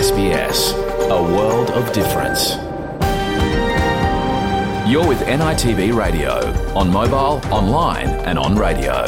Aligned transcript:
SBS, 0.00 0.72
a 1.10 1.22
world 1.22 1.68
of 1.72 1.92
difference. 1.92 2.52
You're 4.90 5.06
with 5.06 5.20
NITV 5.26 5.94
Radio, 5.94 6.36
on 6.74 6.90
mobile, 6.90 7.38
online, 7.52 8.08
and 8.24 8.38
on 8.38 8.56
radio. 8.56 9.04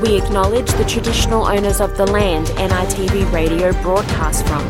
We 0.00 0.16
acknowledge 0.16 0.70
the 0.72 0.86
traditional 0.88 1.44
owners 1.44 1.82
of 1.82 1.94
the 1.98 2.06
land 2.06 2.46
NITV 2.46 3.30
Radio 3.34 3.72
broadcasts 3.82 4.40
from, 4.48 4.66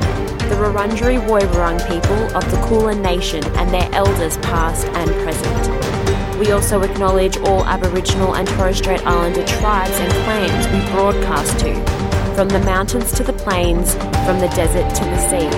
the 0.49 0.57
Wurundjeri 0.57 1.25
Woiwurrung 1.25 1.79
people 1.87 2.37
of 2.37 2.51
the 2.51 2.61
Kulin 2.67 3.01
Nation 3.01 3.45
and 3.59 3.73
their 3.73 3.89
elders 3.93 4.39
past 4.39 4.89
and 4.89 5.09
present. 5.23 6.37
We 6.41 6.51
also 6.51 6.83
acknowledge 6.83 7.37
all 7.37 7.65
Aboriginal 7.65 8.35
and 8.35 8.49
Torres 8.49 8.79
Strait 8.79 9.07
Islander 9.07 9.47
tribes 9.47 9.97
and 10.01 10.13
clans 10.25 10.67
we 10.67 10.91
broadcast 10.91 11.61
to, 11.61 12.00
from 12.41 12.49
the 12.49 12.61
mountains 12.61 13.13
to 13.13 13.23
the 13.23 13.35
plains, 13.35 13.93
from 14.25 14.41
the 14.41 14.49
desert 14.57 14.89
to 14.95 15.05
the 15.05 15.19
sea, 15.29 15.51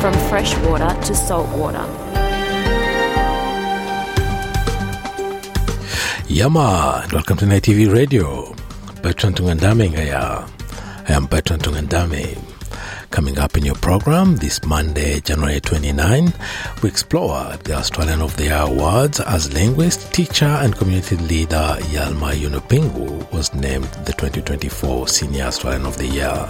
from 0.00 0.14
freshwater 0.28 0.94
to 1.02 1.12
saltwater. 1.12 1.84
Yama, 6.28 7.00
and 7.02 7.12
welcome 7.12 7.36
to 7.36 7.44
NITV 7.44 7.92
Radio. 7.92 8.54
Bertrand 9.02 9.34
Tungandame 9.34 9.88
here. 9.88 10.46
I 11.08 11.12
am 11.12 11.26
Bertrand 11.26 11.64
Tungandame. 11.64 12.57
Coming 13.10 13.38
up 13.38 13.56
in 13.56 13.64
your 13.64 13.74
program 13.74 14.36
this 14.36 14.64
Monday, 14.64 15.20
January 15.20 15.60
29, 15.60 16.32
we 16.82 16.88
explore 16.88 17.56
the 17.64 17.72
Australian 17.74 18.20
of 18.20 18.36
the 18.36 18.44
Year 18.44 18.60
Awards 18.60 19.18
as 19.20 19.52
linguist, 19.52 20.12
teacher, 20.12 20.44
and 20.44 20.76
community 20.76 21.16
leader 21.16 21.76
Yalmay 21.90 22.34
Yunupingu 22.34 23.32
was 23.32 23.52
named 23.54 23.86
the 24.04 24.12
2024 24.12 25.08
Senior 25.08 25.44
Australian 25.44 25.86
of 25.86 25.96
the 25.96 26.06
Year. 26.06 26.48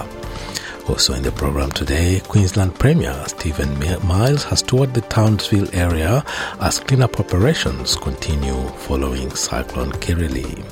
Also 0.89 1.15
in 1.15 1.23
the 1.23 1.33
program 1.33 1.71
today, 1.71 2.21
Queensland 2.29 2.75
Premier 2.75 3.25
Stephen 3.29 3.79
Miles 4.07 4.45
has 4.45 4.61
toured 4.63 4.95
the 4.95 5.03
Townsville 5.03 5.69
area 5.75 6.25
as 6.61 6.81
cleanup 6.81 7.21
operations 7.21 7.95
continue 7.97 8.67
following 8.79 9.31
Cyclone 9.31 9.93
Kirrily 9.93 10.65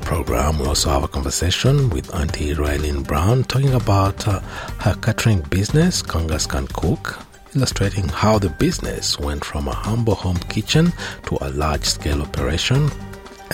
program, 0.00 0.58
we 0.58 0.66
also 0.66 0.90
have 0.90 1.04
a 1.04 1.08
conversation 1.08 1.90
with 1.90 2.14
Auntie 2.14 2.54
Raylene 2.54 3.06
Brown 3.06 3.44
talking 3.44 3.74
about 3.74 4.26
uh, 4.26 4.40
her 4.80 4.94
catering 5.02 5.40
business, 5.42 6.02
Kungkas 6.02 6.48
Can 6.48 6.66
Cook, 6.68 7.18
illustrating 7.54 8.08
how 8.08 8.38
the 8.38 8.48
business 8.48 9.18
went 9.18 9.44
from 9.44 9.68
a 9.68 9.74
humble 9.74 10.14
home 10.14 10.38
kitchen 10.48 10.92
to 11.26 11.38
a 11.40 11.50
large 11.50 11.84
scale 11.84 12.22
operation 12.22 12.90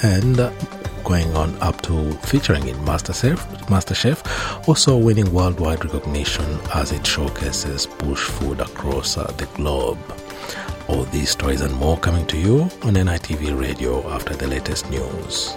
and 0.03 0.41
uh, 0.41 0.51
going 1.05 1.35
on 1.37 1.57
up 1.63 1.81
to 1.83 2.13
featuring 2.27 2.67
in 2.69 2.77
MasterChef, 2.79 3.37
MasterChef, 3.69 4.69
also 4.69 4.97
winning 4.97 5.33
worldwide 5.33 5.85
recognition 5.85 6.59
as 6.75 6.93
it 6.93 7.07
showcases 7.07 7.87
bush 7.87 8.25
food 8.25 8.61
across 8.61 9.17
uh, 9.17 9.25
the 9.39 9.47
globe. 9.55 9.99
All 10.89 11.05
these 11.05 11.31
stories 11.31 11.61
and 11.61 11.75
more 11.75 11.99
coming 11.99 12.27
to 12.27 12.37
you 12.37 12.63
on 12.83 12.95
NITV 12.95 13.61
Radio 13.61 14.09
after 14.11 14.35
the 14.35 14.47
latest 14.47 14.89
news. 14.91 15.57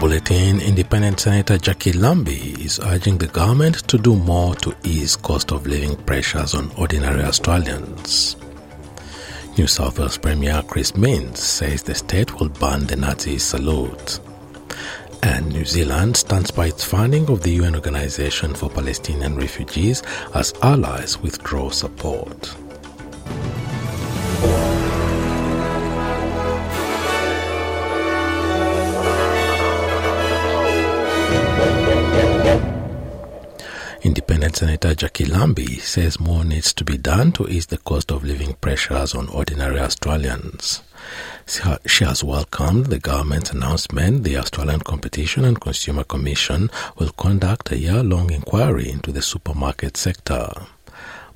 Bulletin, 0.00 0.62
Independent 0.62 1.20
Senator 1.20 1.58
Jacqui 1.58 1.92
Lambie 1.92 2.56
is 2.64 2.80
urging 2.80 3.18
the 3.18 3.26
government 3.26 3.86
to 3.86 3.98
do 3.98 4.16
more 4.16 4.54
to 4.54 4.74
ease 4.82 5.14
cost 5.14 5.52
of 5.52 5.66
living 5.66 5.94
pressures 6.04 6.54
on 6.54 6.70
ordinary 6.78 7.22
Australians. 7.22 8.36
New 9.58 9.66
South 9.66 9.98
Wales 9.98 10.16
Premier 10.16 10.62
Chris 10.66 10.96
Minns 10.96 11.40
says 11.40 11.82
the 11.82 11.94
state 11.94 12.40
will 12.40 12.48
ban 12.48 12.86
the 12.86 12.96
Nazi 12.96 13.38
salute. 13.38 14.20
And 15.22 15.50
New 15.50 15.66
Zealand 15.66 16.16
stands 16.16 16.50
by 16.50 16.68
its 16.68 16.82
funding 16.82 17.28
of 17.28 17.42
the 17.42 17.52
UN 17.60 17.74
Organization 17.74 18.54
for 18.54 18.70
Palestinian 18.70 19.36
Refugees 19.36 20.02
as 20.34 20.54
allies 20.62 21.18
withdraw 21.18 21.68
support. 21.68 22.56
Independent 34.02 34.56
Senator 34.56 34.94
Jacqui 34.94 35.28
Lambie 35.28 35.78
says 35.78 36.18
more 36.18 36.42
needs 36.42 36.72
to 36.72 36.84
be 36.84 36.96
done 36.96 37.32
to 37.32 37.46
ease 37.46 37.66
the 37.66 37.76
cost 37.76 38.10
of 38.10 38.24
living 38.24 38.54
pressures 38.54 39.14
on 39.14 39.28
ordinary 39.28 39.78
Australians. 39.78 40.80
She 41.84 42.04
has 42.04 42.24
welcomed 42.24 42.86
the 42.86 42.98
government's 42.98 43.50
announcement 43.50 44.24
the 44.24 44.38
Australian 44.38 44.80
Competition 44.80 45.44
and 45.44 45.60
Consumer 45.60 46.04
Commission 46.04 46.70
will 46.96 47.10
conduct 47.10 47.72
a 47.72 47.78
year 47.78 48.02
long 48.02 48.30
inquiry 48.30 48.88
into 48.88 49.12
the 49.12 49.20
supermarket 49.20 49.98
sector. 49.98 50.50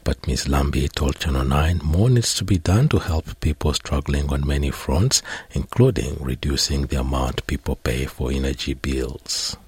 But 0.02 0.26
Ms. 0.26 0.48
Lambie 0.48 0.88
told 0.88 1.19
Channel 1.19 1.44
9 1.44 1.81
more 1.84 2.08
needs 2.08 2.32
to 2.36 2.44
be 2.44 2.56
done 2.56 2.88
to 2.88 2.98
help 2.98 3.41
people 3.41 3.75
struggling 3.75 4.32
on 4.32 4.46
many 4.46 4.70
fronts, 4.70 5.22
including 5.50 6.16
reducing 6.19 6.86
the 6.86 7.00
amount 7.00 7.46
people 7.46 7.76
pay 7.76 8.06
for 8.06 8.32
energy 8.32 8.72
bills. 8.72 9.58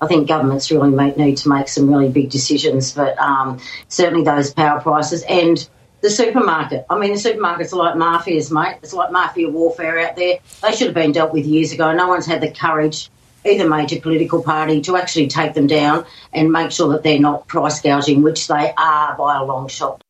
I 0.00 0.06
think 0.06 0.28
governments 0.28 0.70
really 0.70 0.90
make, 0.90 1.16
need 1.16 1.38
to 1.38 1.48
make 1.48 1.68
some 1.68 1.88
really 1.90 2.08
big 2.08 2.30
decisions, 2.30 2.92
but 2.92 3.18
um, 3.18 3.60
certainly 3.88 4.24
those 4.24 4.52
power 4.52 4.80
prices 4.80 5.22
and 5.22 5.68
the 6.02 6.10
supermarket. 6.10 6.84
I 6.90 6.98
mean, 6.98 7.12
the 7.12 7.18
supermarkets 7.18 7.72
are 7.72 7.76
like 7.76 7.94
mafias, 7.94 8.52
mate. 8.52 8.78
It's 8.82 8.92
like 8.92 9.10
mafia 9.10 9.48
warfare 9.48 9.98
out 9.98 10.16
there. 10.16 10.38
They 10.62 10.72
should 10.72 10.88
have 10.88 10.94
been 10.94 11.12
dealt 11.12 11.32
with 11.32 11.46
years 11.46 11.72
ago. 11.72 11.92
No 11.94 12.08
one's 12.08 12.26
had 12.26 12.42
the 12.42 12.50
courage, 12.50 13.10
either 13.44 13.68
major 13.68 14.00
political 14.00 14.42
party, 14.42 14.82
to 14.82 14.96
actually 14.96 15.28
take 15.28 15.54
them 15.54 15.66
down 15.66 16.04
and 16.32 16.52
make 16.52 16.70
sure 16.70 16.92
that 16.92 17.02
they're 17.02 17.18
not 17.18 17.48
price 17.48 17.80
gouging, 17.80 18.22
which 18.22 18.46
they 18.48 18.72
are 18.76 19.16
by 19.16 19.38
a 19.38 19.44
long 19.44 19.68
shot. 19.68 20.02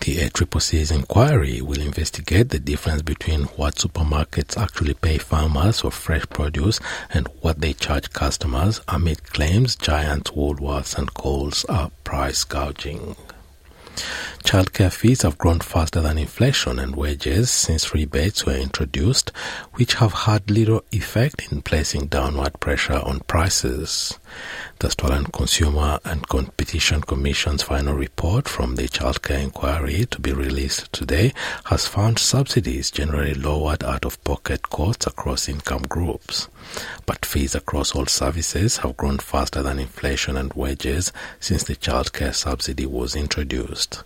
The 0.00 0.16
ACCC's 0.18 0.90
inquiry 0.90 1.60
will 1.60 1.80
investigate 1.80 2.48
the 2.48 2.58
difference 2.58 3.02
between 3.02 3.42
what 3.56 3.76
supermarkets 3.76 4.56
actually 4.56 4.94
pay 4.94 5.18
farmers 5.18 5.80
for 5.80 5.90
fresh 5.90 6.24
produce 6.30 6.80
and 7.12 7.28
what 7.40 7.60
they 7.60 7.72
charge 7.72 8.12
customers 8.12 8.80
amid 8.88 9.24
claims 9.24 9.76
giants 9.76 10.30
Woolworths 10.30 10.96
and 10.96 11.12
Coles 11.14 11.64
are 11.66 11.90
price 12.04 12.44
gouging. 12.44 13.16
Childcare 14.44 14.92
fees 14.92 15.22
have 15.22 15.38
grown 15.38 15.60
faster 15.60 16.00
than 16.00 16.18
inflation 16.18 16.78
and 16.78 16.96
wages 16.96 17.50
since 17.50 17.94
rebates 17.94 18.46
were 18.46 18.56
introduced, 18.56 19.30
which 19.74 19.94
have 19.94 20.12
had 20.12 20.50
little 20.50 20.82
effect 20.90 21.52
in 21.52 21.62
placing 21.62 22.06
downward 22.06 22.58
pressure 22.58 23.00
on 23.04 23.20
prices. 23.20 24.18
The 24.78 24.86
Australian 24.88 25.26
Consumer 25.26 26.00
and 26.04 26.26
Competition 26.26 27.02
Commission's 27.02 27.62
final 27.62 27.94
report 27.94 28.48
from 28.48 28.76
the 28.76 28.88
childcare 28.88 29.42
inquiry 29.42 30.06
to 30.06 30.20
be 30.20 30.32
released 30.32 30.92
today 30.92 31.32
has 31.66 31.86
found 31.86 32.18
subsidies 32.18 32.90
generally 32.90 33.34
lowered 33.34 33.84
out 33.84 34.04
of 34.04 34.22
pocket 34.24 34.62
costs 34.70 35.06
across 35.06 35.48
income 35.48 35.82
groups. 35.82 36.48
But 37.06 37.26
fees 37.26 37.54
across 37.54 37.94
all 37.94 38.06
services 38.06 38.78
have 38.78 38.96
grown 38.96 39.18
faster 39.18 39.62
than 39.62 39.78
inflation 39.78 40.36
and 40.36 40.52
wages 40.54 41.12
since 41.40 41.64
the 41.64 41.76
childcare 41.76 42.34
subsidy 42.34 42.86
was 42.86 43.16
introduced. 43.16 44.02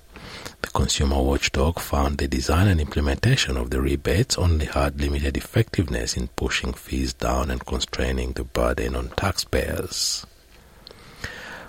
The 0.62 0.70
consumer 0.70 1.20
watchdog 1.20 1.78
found 1.78 2.18
the 2.18 2.26
design 2.26 2.68
and 2.68 2.80
implementation 2.80 3.56
of 3.56 3.70
the 3.70 3.80
rebates 3.80 4.38
only 4.38 4.66
had 4.66 5.00
limited 5.00 5.36
effectiveness 5.36 6.16
in 6.16 6.28
pushing 6.28 6.72
fees 6.72 7.12
down 7.12 7.50
and 7.50 7.64
constraining 7.66 8.32
the 8.32 8.44
burden 8.44 8.96
on 8.96 9.10
taxpayers. 9.10 10.24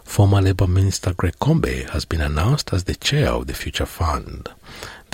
Former 0.05 0.41
Labour 0.41 0.67
Minister 0.67 1.13
Greg 1.13 1.37
Combet 1.39 1.89
has 1.89 2.05
been 2.05 2.21
announced 2.21 2.71
as 2.71 2.85
the 2.85 2.95
chair 2.95 3.29
of 3.29 3.47
the 3.47 3.53
Future 3.53 3.85
Fund. 3.85 4.49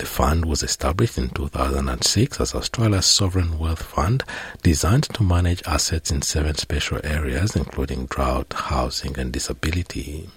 The 0.02 0.08
fund 0.08 0.46
was 0.46 0.64
established 0.64 1.16
in 1.16 1.28
2006 1.28 2.40
as 2.40 2.56
Australia's 2.56 3.06
sovereign 3.06 3.56
wealth 3.56 3.84
fund 3.84 4.24
designed 4.60 5.04
to 5.04 5.22
manage 5.22 5.62
assets 5.64 6.10
in 6.10 6.22
seven 6.22 6.56
special 6.56 6.98
areas 7.04 7.54
including 7.54 8.06
drought, 8.06 8.52
housing 8.52 9.16
and 9.16 9.32
disability. 9.32 10.28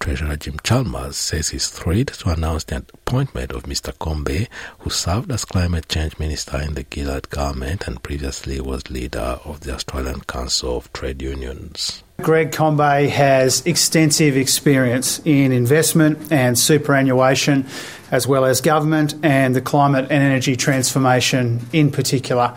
Treasurer 0.00 0.34
Jim 0.34 0.56
Chalmers 0.64 1.16
says 1.16 1.50
he's 1.50 1.68
thrilled 1.68 2.08
to 2.08 2.30
announce 2.30 2.64
the 2.64 2.78
appointment 2.78 3.52
of 3.52 3.62
Mr. 3.66 3.96
Combet, 3.96 4.48
who 4.80 4.90
served 4.90 5.30
as 5.30 5.44
Climate 5.44 5.88
Change 5.88 6.18
Minister 6.18 6.60
in 6.60 6.74
the 6.74 6.84
Gillard 6.92 7.30
government 7.30 7.86
and 7.86 8.02
previously 8.02 8.60
was 8.60 8.90
leader 8.90 9.38
of 9.44 9.60
the 9.60 9.74
Australian 9.74 10.22
Council 10.22 10.76
of 10.76 10.92
Trade 10.92 11.22
Unions. 11.22 12.02
Greg 12.20 12.52
Combet 12.52 13.10
has 13.10 13.66
extensive 13.66 14.36
experience 14.36 15.20
in 15.24 15.50
investment 15.50 16.30
and 16.30 16.56
superannuation, 16.56 17.66
as 18.12 18.28
well 18.28 18.44
as 18.44 18.60
government 18.60 19.14
and 19.24 19.56
the 19.56 19.60
climate 19.60 20.04
and 20.04 20.22
energy 20.22 20.54
transformation 20.54 21.60
in 21.72 21.90
particular. 21.90 22.54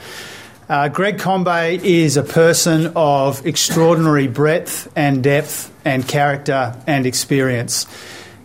Uh, 0.69 0.87
Greg 0.89 1.19
Combet 1.19 1.83
is 1.83 2.17
a 2.17 2.23
person 2.23 2.91
of 2.95 3.45
extraordinary 3.45 4.27
breadth 4.27 4.91
and 4.95 5.23
depth 5.23 5.71
and 5.83 6.07
character 6.07 6.75
and 6.85 7.05
experience, 7.05 7.85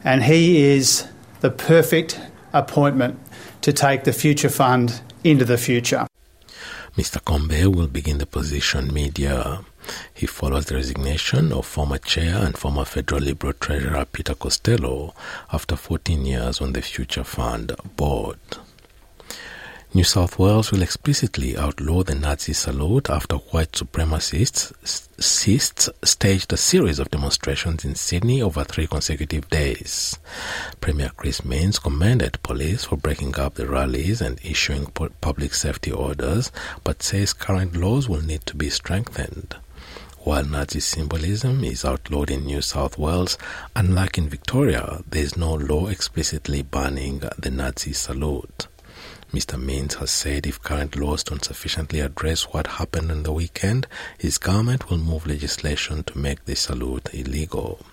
and 0.05 0.23
he 0.23 0.62
is 0.62 1.07
the 1.41 1.51
perfect 1.51 2.21
appointment 2.53 3.19
to 3.62 3.73
take 3.73 4.05
the 4.05 4.12
Future 4.12 4.49
Fund 4.49 5.01
into 5.23 5.45
the 5.45 5.59
future. 5.59 6.07
Mr. 6.97 7.23
Combet 7.25 7.69
will 7.69 7.87
begin 7.87 8.19
the 8.19 8.27
position 8.27 8.93
mid-year. 8.93 9.61
He 10.12 10.26
follows 10.26 10.66
the 10.66 10.76
resignation 10.76 11.52
of 11.52 11.66
former 11.66 11.98
chair 11.98 12.37
and 12.37 12.56
former 12.56 12.84
federal 12.84 13.22
Liberal 13.22 13.52
Treasurer 13.54 14.04
Peter 14.04 14.34
Costello 14.34 15.14
after 15.52 15.76
14 15.76 16.25
years 16.26 16.60
on 16.60 16.72
the 16.72 16.82
Future 16.82 17.25
Fund 17.25 17.75
board. 17.96 18.38
New 19.92 20.04
South 20.04 20.38
Wales 20.38 20.70
will 20.70 20.82
explicitly 20.82 21.56
outlaw 21.56 22.04
the 22.04 22.14
Nazi 22.14 22.52
salute 22.52 23.10
after 23.10 23.34
white 23.37 23.72
supremacists 23.72 24.72
staged 25.20 26.52
a 26.52 26.56
series 26.56 27.00
of 27.00 27.10
demonstrations 27.10 27.84
in 27.84 27.96
Sydney 27.96 28.40
over 28.40 28.62
three 28.62 28.87
consecutive 28.87 29.50
days. 29.50 30.16
Premier 30.81 31.10
Chris 31.16 31.44
Minns 31.44 31.81
commended 31.81 32.40
police 32.44 32.84
for 32.84 32.96
breaking 32.96 33.37
up 33.37 33.54
the 33.54 33.66
rallies 33.66 34.20
and 34.20 34.38
issuing 34.44 34.87
public 34.87 35.54
safety 35.54 35.90
orders, 35.90 36.52
but 36.84 37.02
says 37.02 37.32
current 37.32 37.75
laws 37.75 38.08
will 38.08 38.22
need 38.22 38.46
to 38.46 38.54
be 38.54 38.70
strengthened. 38.70 39.56
While 40.31 40.44
Nazi 40.44 40.79
symbolism 40.79 41.65
is 41.65 41.85
outlawed 41.85 42.31
in 42.31 42.47
New 42.47 42.62
South 42.62 42.97
Wales, 42.97 43.37
unlike 43.75 44.17
in 44.17 44.29
Victoria, 44.29 45.03
there 45.05 45.25
is 45.25 45.37
no 45.37 45.55
law 45.55 45.88
explicitly 45.88 46.62
banning 46.62 47.25
the 47.37 47.50
Nazi 47.50 47.93
salute. 47.93 48.69
Mr. 49.32 49.61
Minns 49.61 49.94
has 49.94 50.12
said 50.12 50.47
if 50.47 50.62
current 50.62 50.94
laws 50.94 51.25
don't 51.25 51.44
sufficiently 51.44 51.99
address 51.99 52.44
what 52.44 52.69
happened 52.79 53.11
on 53.11 53.25
the 53.25 53.32
weekend, 53.32 53.88
his 54.19 54.38
government 54.38 54.88
will 54.88 54.99
move 54.99 55.27
legislation 55.27 56.05
to 56.05 56.17
make 56.17 56.44
the 56.44 56.55
salute 56.55 57.09
illegal. 57.12 57.85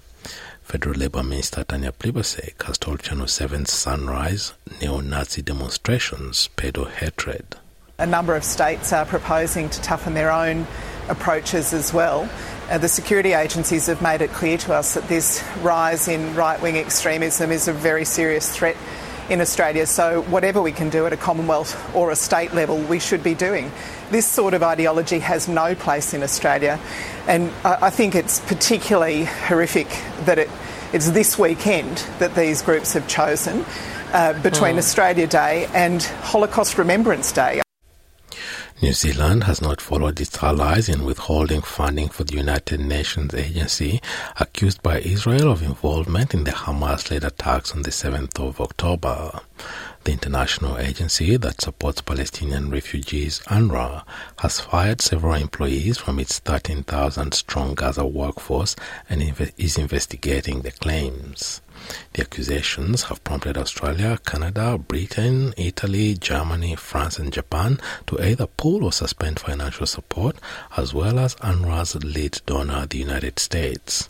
Federal 0.62 0.94
Labour 0.94 1.24
Minister 1.24 1.64
Tanya 1.64 1.92
Plibersek 1.92 2.62
has 2.68 2.78
told 2.78 3.02
Channel 3.02 3.26
7's 3.26 3.74
Sunrise 3.74 4.54
neo-Nazi 4.80 5.42
demonstrations 5.42 6.52
pedo 6.56 6.88
hatred. 6.88 7.56
A 8.00 8.06
number 8.06 8.36
of 8.36 8.44
states 8.44 8.94
are 8.94 9.08
proposing 9.08 9.70
to 9.70 9.82
toughen 9.82 10.14
their 10.14 10.32
own 10.32 10.68
approaches 11.10 11.74
as 11.74 11.92
well. 11.92 12.30
Uh, 12.70 12.78
the 12.78 12.88
security 12.88 13.34
agencies 13.34 13.88
have 13.88 14.04
made 14.04 14.22
it 14.22 14.30
clear 14.34 14.56
to 14.60 14.74
us 14.76 14.94
that 14.94 15.08
this 15.08 15.44
rise 15.64 16.08
in 16.08 16.36
right-wing 16.36 16.78
extremism 16.78 17.52
is 17.52 17.68
a 17.68 17.74
very 17.74 18.06
serious 18.06 18.56
threat 18.56 18.78
in 19.32 19.42
Australia. 19.42 19.88
So, 19.88 20.22
whatever 20.24 20.62
we 20.62 20.72
can 20.72 20.92
do 20.92 21.08
at 21.08 21.14
a 21.14 21.18
Commonwealth 21.18 21.76
or 21.96 22.12
a 22.12 22.16
state 22.16 22.54
level, 22.54 22.78
we 22.78 23.00
should 23.00 23.24
be 23.24 23.34
doing. 23.34 23.72
This 24.12 24.28
sort 24.28 24.54
of 24.54 24.62
ideology 24.62 25.18
has 25.18 25.48
no 25.48 25.74
place 25.74 26.14
in 26.14 26.22
Australia, 26.22 26.80
and 27.28 27.52
I 27.66 27.90
think 27.90 28.14
it's 28.14 28.42
particularly 28.42 29.26
horrific 29.26 29.88
that 30.26 30.38
it, 30.38 30.52
it's 30.94 31.10
this 31.10 31.40
weekend 31.40 31.98
that 32.20 32.36
these 32.36 32.62
groups 32.62 32.94
have 32.94 33.08
chosen 33.08 33.66
uh, 34.14 34.40
between 34.44 34.76
mm. 34.76 34.78
Australia 34.78 35.26
Day 35.26 35.68
and 35.74 36.04
Holocaust 36.04 36.78
Remembrance 36.78 37.32
Day. 37.32 37.62
New 38.80 38.94
Zealand 38.94 39.46
has 39.46 39.60
not 39.60 39.82
followed 39.82 40.22
its 40.22 40.38
allies 40.44 40.88
in 40.88 41.04
withholding 41.04 41.64
funding 41.64 42.10
for 42.10 42.24
the 42.24 42.36
United 42.36 42.80
Nations 42.80 43.34
agency 43.34 44.00
accused 44.40 44.84
by 44.84 45.00
Israel 45.00 45.52
of 45.52 45.64
involvement 45.64 46.36
in 46.36 46.44
the 46.44 46.52
Hamas 46.52 47.10
led 47.10 47.24
attacks 47.24 47.72
on 47.72 47.82
the 47.82 47.90
7th 47.90 48.40
of 48.40 48.62
October. 48.62 49.40
The 50.04 50.12
international 50.12 50.78
agency 50.78 51.38
that 51.38 51.60
supports 51.60 52.02
Palestinian 52.02 52.70
refugees, 52.70 53.40
UNRWA, 53.48 54.04
has 54.38 54.60
fired 54.60 55.02
several 55.02 55.34
employees 55.34 55.98
from 55.98 56.20
its 56.20 56.38
13,000 56.38 57.34
strong 57.34 57.74
Gaza 57.74 58.06
workforce 58.06 58.76
and 59.10 59.24
is 59.58 59.80
investigating 59.80 60.62
the 60.62 60.72
claims. 60.72 61.62
The 62.14 62.22
accusations 62.22 63.04
have 63.04 63.24
prompted 63.24 63.58
Australia, 63.58 64.20
Canada, 64.26 64.78
Britain, 64.78 65.54
Italy, 65.58 66.16
Germany, 66.16 66.76
France, 66.76 67.20
and 67.20 67.32
Japan 67.32 67.80
to 68.08 68.22
either 68.22 68.48
pull 68.48 68.84
or 68.84 68.92
suspend 68.92 69.40
financial 69.40 69.86
support, 69.86 70.38
as 70.76 70.94
well 70.94 71.20
as 71.20 71.36
UNRWA's 71.36 71.96
lead 72.04 72.42
donor, 72.46 72.86
the 72.86 72.98
United 72.98 73.40
States. 73.40 74.10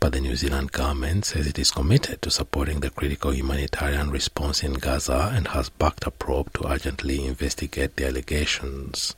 But 0.00 0.12
the 0.12 0.20
New 0.20 0.36
Zealand 0.36 0.72
government 0.72 1.24
says 1.24 1.46
it 1.46 1.58
is 1.58 1.70
committed 1.70 2.22
to 2.22 2.30
supporting 2.30 2.80
the 2.80 2.90
critical 2.90 3.32
humanitarian 3.32 4.10
response 4.10 4.62
in 4.62 4.74
Gaza 4.74 5.30
and 5.34 5.48
has 5.48 5.70
backed 5.70 6.06
a 6.06 6.10
probe 6.10 6.52
to 6.54 6.66
urgently 6.68 7.24
investigate 7.26 7.96
the 7.96 8.06
allegations. 8.06 9.14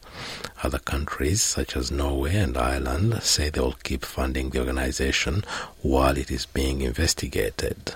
Other 0.62 0.78
countries, 0.78 1.42
such 1.42 1.76
as 1.76 1.90
Norway 1.90 2.36
and 2.36 2.56
Ireland, 2.56 3.22
say 3.22 3.50
they 3.50 3.60
will 3.60 3.76
keep 3.82 4.04
funding 4.04 4.50
the 4.50 4.60
organization 4.60 5.44
while 5.82 6.16
it 6.16 6.30
is 6.30 6.46
being 6.46 6.80
investigated. 6.80 7.94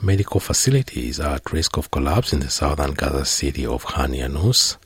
Medical 0.00 0.38
facilities 0.38 1.18
are 1.18 1.34
at 1.34 1.52
risk 1.52 1.76
of 1.76 1.90
collapse 1.90 2.32
in 2.32 2.40
the 2.40 2.50
southern 2.50 2.92
Gaza 2.92 3.24
city 3.24 3.66
of 3.66 3.84
Khan 3.84 4.14
Yunus. 4.14 4.76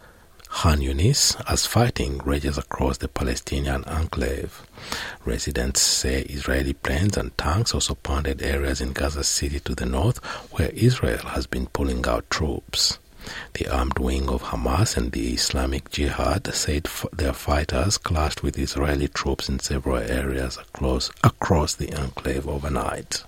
Khan 0.55 0.79
Yunis 0.79 1.43
as 1.51 1.67
fighting 1.67 2.19
rages 2.19 2.57
across 2.57 2.99
the 2.99 3.09
Palestinian 3.09 3.83
enclave. 3.85 4.63
Residents 5.25 5.81
say 5.81 6.21
Israeli 6.23 6.73
planes 6.75 7.17
and 7.17 7.37
tanks 7.37 7.75
also 7.75 7.97
pounded 7.97 8.43
areas 8.43 8.81
in 8.81 8.93
Gaza 8.93 9.25
City 9.25 9.59
to 9.59 9.75
the 9.75 9.87
north 9.87 10.19
where 10.53 10.69
Israel 10.69 11.27
has 11.35 11.49
been 11.49 11.67
pulling 11.67 12.07
out 12.07 12.31
troops. 12.31 13.01
The 13.55 13.67
armed 13.67 13.99
wing 13.99 14.29
of 14.29 14.43
Hamas 14.43 14.97
and 14.97 15.11
the 15.11 15.33
Islamic 15.33 15.91
Jihad 15.91 16.55
said 16.55 16.89
their 17.13 17.33
fighters 17.33 17.99
clashed 17.99 18.45
with 18.45 18.57
Israeli 18.57 19.09
troops 19.09 19.49
in 19.49 19.59
several 19.59 19.97
areas 19.97 20.59
across, 20.59 21.11
across 21.25 21.75
the 21.75 21.93
enclave 21.93 22.47
overnight. 22.47 23.25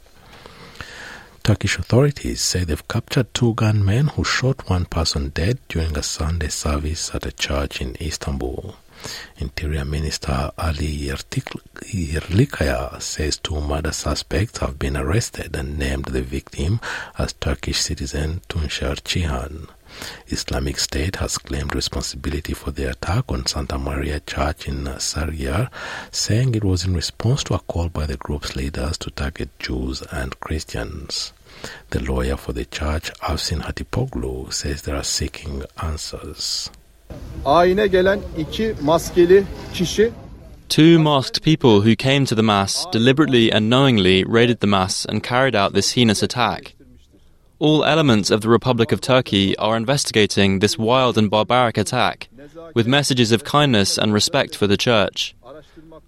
Turkish 1.44 1.78
authorities 1.78 2.40
say 2.40 2.64
they've 2.64 2.88
captured 2.88 3.34
two 3.34 3.52
gunmen 3.52 4.06
who 4.08 4.24
shot 4.24 4.66
one 4.70 4.86
person 4.86 5.28
dead 5.28 5.58
during 5.68 5.94
a 5.94 6.02
Sunday 6.02 6.48
service 6.48 7.14
at 7.14 7.26
a 7.26 7.32
church 7.32 7.82
in 7.82 7.94
Istanbul. 8.00 8.76
Interior 9.36 9.84
Minister 9.84 10.50
Ali 10.56 11.10
Yerlikaya 11.82 13.02
says 13.02 13.36
two 13.36 13.60
murder 13.60 13.92
suspects 13.92 14.60
have 14.60 14.78
been 14.78 14.96
arrested 14.96 15.54
and 15.54 15.78
named 15.78 16.06
the 16.06 16.22
victim 16.22 16.80
as 17.18 17.34
Turkish 17.34 17.78
citizen 17.78 18.40
Tuncer 18.48 18.94
Cihan. 19.02 19.68
Islamic 20.26 20.78
State 20.78 21.16
has 21.16 21.38
claimed 21.38 21.74
responsibility 21.74 22.52
for 22.52 22.72
the 22.72 22.90
attack 22.90 23.30
on 23.30 23.46
Santa 23.46 23.78
Maria 23.78 24.18
Church 24.18 24.66
in 24.66 24.84
Sarıyer, 24.84 25.70
saying 26.10 26.54
it 26.54 26.64
was 26.64 26.84
in 26.84 26.94
response 26.94 27.44
to 27.44 27.54
a 27.54 27.60
call 27.60 27.88
by 27.88 28.04
the 28.06 28.16
group's 28.16 28.56
leaders 28.56 28.98
to 28.98 29.10
target 29.10 29.50
Jews 29.60 30.02
and 30.10 30.38
Christians. 30.40 31.32
The 31.90 32.02
lawyer 32.02 32.36
for 32.36 32.52
the 32.52 32.64
church, 32.64 33.12
Avsin 33.20 33.62
Hatipoglu, 33.62 34.52
says 34.52 34.82
they 34.82 34.92
are 34.92 35.04
seeking 35.04 35.64
answers. 35.82 36.70
Two 40.68 40.98
masked 40.98 41.42
people 41.42 41.82
who 41.82 41.94
came 41.94 42.24
to 42.26 42.34
the 42.34 42.42
Mass 42.42 42.86
deliberately 42.86 43.52
and 43.52 43.68
knowingly 43.68 44.24
raided 44.24 44.60
the 44.60 44.66
Mass 44.66 45.04
and 45.04 45.22
carried 45.22 45.54
out 45.54 45.72
this 45.72 45.92
heinous 45.92 46.22
attack. 46.22 46.74
All 47.58 47.84
elements 47.84 48.30
of 48.30 48.40
the 48.40 48.48
Republic 48.48 48.90
of 48.90 49.00
Turkey 49.00 49.56
are 49.58 49.76
investigating 49.76 50.58
this 50.58 50.76
wild 50.76 51.16
and 51.16 51.30
barbaric 51.30 51.78
attack 51.78 52.28
with 52.74 52.86
messages 52.86 53.30
of 53.30 53.44
kindness 53.44 53.96
and 53.96 54.12
respect 54.12 54.56
for 54.56 54.66
the 54.66 54.76
Church. 54.76 55.34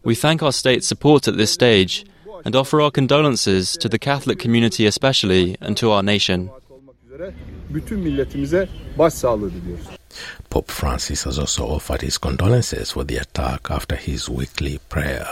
We 0.03 0.15
thank 0.15 0.43
our 0.43 0.53
state's 0.53 0.87
support 0.87 1.29
at 1.29 1.37
this 1.37 1.53
stage 1.53 2.05
and 2.47 2.55
offer 2.55 2.81
our 2.81 2.93
condolences 2.93 3.77
to 3.77 3.89
the 3.89 3.99
Catholic 3.99 4.39
community 4.39 4.87
especially 4.87 5.57
and 5.61 5.77
to 5.77 5.91
our 5.91 6.01
nation. 6.01 6.49
Pope 10.49 10.71
Francis 10.71 11.25
has 11.25 11.39
also 11.41 11.67
offered 11.67 12.03
his 12.03 12.19
condolences 12.19 12.93
for 12.93 13.03
the 13.03 13.17
attack 13.17 13.69
after 13.69 13.97
his 13.97 14.29
weekly 14.29 14.79
prayer. 14.89 15.27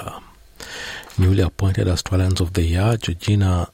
Newly 1.17 1.43
appointed 1.43 1.87
Australians 1.87 2.41
of 2.41 2.55
the 2.55 2.63
Year, 2.63 2.97
Georgina 2.97 3.69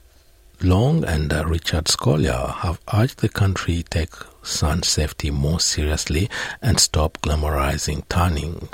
Long 0.63 1.03
and 1.05 1.33
uh, 1.33 1.43
Richard 1.43 1.85
Scolyer 1.85 2.53
have 2.57 2.79
urged 2.93 3.21
the 3.21 3.29
country 3.29 3.81
take 3.89 4.13
sun 4.43 4.83
safety 4.83 5.31
more 5.31 5.59
seriously 5.59 6.29
and 6.61 6.79
stop 6.79 7.17
glamorizing 7.23 8.03
tanning. 8.07 8.69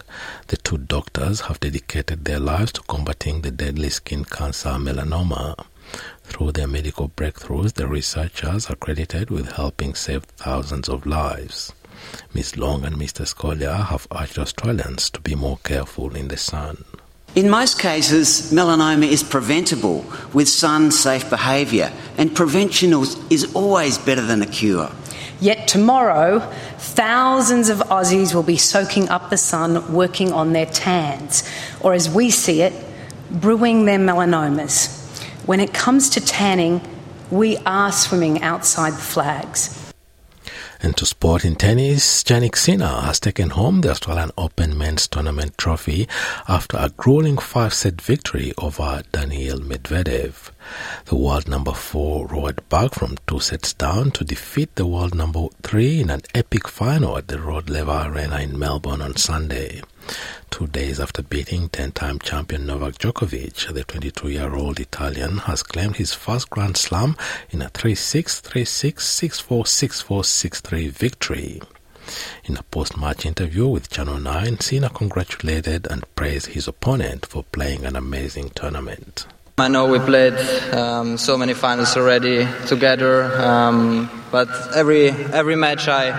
The 0.48 0.58
two 0.58 0.80
doctors 0.80 1.40
have 1.42 1.62
dedicated 1.62 2.26
their 2.26 2.42
lives 2.42 2.74
to 2.74 2.82
combating 2.82 3.42
the 3.42 3.52
deadly 3.52 3.90
skin 3.90 4.26
cancer 4.26 4.72
melanoma. 4.72 5.56
Through 6.26 6.52
their 6.52 6.68
medical 6.68 7.08
breakthroughs, 7.08 7.76
the 7.76 7.88
researchers 7.88 8.70
are 8.70 8.76
credited 8.76 9.30
with 9.30 9.54
helping 9.54 9.96
save 9.96 10.24
thousands 10.24 10.90
of 10.90 11.06
lives. 11.06 11.72
Ms. 12.34 12.58
Long 12.58 12.84
and 12.84 12.98
Mr. 12.98 13.26
Scolyer 13.26 13.86
have 13.86 14.08
urged 14.14 14.38
Australians 14.38 15.10
to 15.12 15.22
be 15.22 15.36
more 15.36 15.60
careful 15.64 16.18
in 16.18 16.28
the 16.28 16.36
sun. 16.36 16.84
In 17.36 17.50
most 17.50 17.78
cases, 17.78 18.52
melanoma 18.52 19.08
is 19.08 19.22
preventable 19.22 20.06
with 20.34 20.50
sun 20.50 20.92
safe 20.92 21.30
behaviour, 21.30 21.92
and 22.18 22.36
prevention 22.36 22.94
is 23.30 23.54
always 23.54 23.98
better 23.98 24.22
than 24.22 24.42
a 24.42 24.48
cure. 24.48 24.90
Yet 25.40 25.68
tomorrow, 25.68 26.40
thousands 26.80 27.70
of 27.70 27.78
Aussies 27.80 28.34
will 28.34 28.42
be 28.42 28.58
soaking 28.58 29.10
up 29.10 29.30
the 29.30 29.38
sun 29.38 29.94
working 29.94 30.34
on 30.34 30.54
their 30.54 30.66
tans, 30.66 31.48
or 31.82 31.94
as 31.94 32.10
we 32.10 32.32
see 32.32 32.62
it, 32.62 32.74
brewing 33.30 33.86
their 33.86 34.00
melanomas. 34.00 34.96
When 35.46 35.60
it 35.60 35.76
comes 35.76 36.10
to 36.12 36.22
tanning, 36.22 36.82
we 37.30 37.58
are 37.68 37.92
swimming 37.92 38.42
outside 38.42 38.94
the 38.94 38.98
flags. 38.98 39.77
And 40.82 40.96
to 40.98 41.06
sport 41.06 41.44
in 41.44 41.56
tennis, 41.56 42.24
Jannik 42.24 42.56
Sinner 42.56 43.02
has 43.02 43.20
taken 43.20 43.50
home 43.50 43.82
the 43.82 43.90
Australian 43.90 44.32
Open 44.38 44.78
Men's 44.78 45.08
Tournament 45.08 45.58
trophy 45.58 46.08
after 46.48 46.78
a 46.78 46.90
grueling 46.90 47.38
five-set 47.38 48.02
victory 48.02 48.54
over 48.58 49.02
Daniil 49.12 49.60
Medvedev. 49.60 50.52
The 51.06 51.16
world 51.16 51.48
number 51.48 51.74
four 51.74 52.28
roared 52.28 52.68
back 52.70 52.94
from 52.94 53.18
two 53.28 53.40
sets 53.40 53.74
down 53.74 54.12
to 54.12 54.24
defeat 54.24 54.76
the 54.76 54.86
world 54.86 55.16
number 55.16 55.48
three 55.64 56.02
in 56.02 56.10
an 56.10 56.22
epic 56.36 56.68
final 56.68 57.18
at 57.18 57.28
the 57.28 57.40
Rod 57.40 57.70
Laver 57.70 58.12
Arena 58.12 58.40
in 58.40 58.60
Melbourne 58.60 59.02
on 59.02 59.16
Sunday. 59.16 59.82
Two 60.50 60.68
days 60.68 61.00
after 61.00 61.22
beating 61.22 61.70
10-time 61.70 62.20
champion 62.20 62.66
Novak 62.66 62.96
Djokovic, 62.96 63.74
the 63.74 63.84
22-year-old 63.84 64.80
Italian 64.80 65.38
has 65.40 65.62
claimed 65.64 65.98
his 65.98 66.14
first 66.14 66.50
Grand 66.50 66.78
Slam 66.78 67.16
in 67.52 67.62
a 67.62 67.70
3-6, 67.70 68.42
3-6, 68.42 68.94
6-4, 68.96 69.64
6-4, 69.64 70.62
6-3 70.62 70.90
victory. 70.90 71.62
In 72.46 72.58
a 72.58 72.64
post-match 72.64 73.26
interview 73.26 73.68
with 73.68 73.90
Channel 73.90 74.20
9, 74.20 74.60
Sinner 74.60 74.90
congratulated 74.90 75.88
and 75.88 76.04
praised 76.16 76.48
his 76.48 76.68
opponent 76.68 77.26
for 77.26 77.44
playing 77.44 77.86
an 77.86 77.96
amazing 77.96 78.50
tournament. 78.52 79.28
I 79.60 79.68
know 79.68 79.88
we 79.88 80.00
played 80.00 80.36
um, 80.74 81.18
so 81.18 81.36
many 81.36 81.54
finals 81.56 81.98
already 81.98 82.48
together, 82.68 83.24
um, 83.42 84.08
but 84.32 84.48
every 84.76 85.10
every 85.10 85.56
match 85.56 85.88
I 85.88 86.12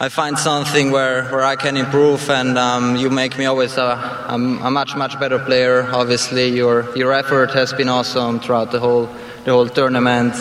I 0.00 0.08
find 0.08 0.36
something 0.36 0.90
where, 0.90 1.24
where 1.30 1.44
I 1.44 1.54
can 1.54 1.76
improve, 1.76 2.28
and 2.28 2.58
um, 2.58 2.96
you 2.96 3.10
make 3.10 3.38
me 3.38 3.44
always 3.46 3.76
a, 3.76 4.26
a, 4.28 4.34
a, 4.34 4.70
much 4.70 4.96
much 4.96 5.18
better 5.20 5.38
player. 5.38 5.88
Obviously, 5.92 6.48
your 6.48 6.96
your 6.96 7.12
effort 7.12 7.52
has 7.52 7.72
been 7.72 7.88
awesome 7.88 8.40
throughout 8.40 8.72
the 8.72 8.80
whole 8.80 9.08
the 9.44 9.52
whole 9.52 9.68
tournament. 9.68 10.34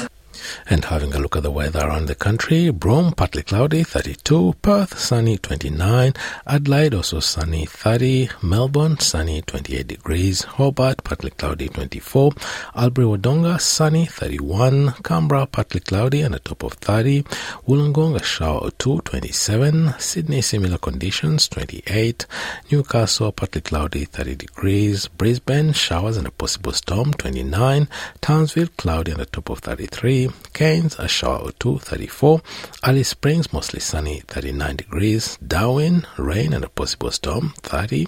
And 0.67 0.85
having 0.85 1.13
a 1.13 1.19
look 1.19 1.35
at 1.35 1.43
the 1.43 1.51
weather 1.51 1.87
around 1.87 2.07
the 2.07 2.15
country, 2.15 2.69
Broome 2.69 3.13
partly 3.13 3.43
cloudy 3.43 3.83
32, 3.83 4.55
Perth 4.61 4.97
sunny 4.97 5.37
29, 5.37 6.13
Adelaide 6.47 6.93
also 6.93 7.19
sunny 7.19 7.65
30, 7.65 8.29
Melbourne 8.41 8.99
sunny 8.99 9.41
28 9.41 9.87
degrees, 9.87 10.43
Hobart 10.43 11.03
partly 11.03 11.31
cloudy 11.31 11.69
24, 11.69 12.31
Albury 12.75 13.07
Wodonga 13.07 13.59
sunny 13.59 14.05
31, 14.05 14.93
Canberra 15.03 15.45
partly 15.45 15.79
cloudy 15.79 16.21
and 16.21 16.35
a 16.35 16.39
top 16.39 16.63
of 16.63 16.73
30, 16.73 17.23
Wollongong 17.67 18.15
a 18.15 18.23
shower 18.23 18.59
or 18.59 18.71
2 18.71 19.01
27, 19.01 19.93
Sydney 19.99 20.41
similar 20.41 20.77
conditions 20.77 21.47
28, 21.47 22.25
Newcastle 22.71 23.31
partly 23.31 23.61
cloudy 23.61 24.05
30 24.05 24.35
degrees, 24.35 25.07
Brisbane 25.07 25.73
showers 25.73 26.17
and 26.17 26.27
a 26.27 26.31
possible 26.31 26.71
storm 26.71 27.13
29, 27.13 27.87
Townsville 28.21 28.67
cloudy 28.77 29.11
and 29.11 29.21
a 29.21 29.25
top 29.25 29.49
of 29.49 29.59
33, 29.59 30.29
Cairns, 30.53 30.95
a 30.99 31.07
shower 31.07 31.37
or 31.39 31.51
two, 31.53 31.79
34. 31.79 32.41
Alice 32.83 33.09
Springs, 33.09 33.51
mostly 33.51 33.79
sunny, 33.79 34.21
39 34.27 34.75
degrees. 34.75 35.37
Darwin, 35.45 36.05
rain 36.17 36.53
and 36.53 36.63
a 36.63 36.69
possible 36.69 37.11
storm, 37.11 37.53
30. 37.57 38.07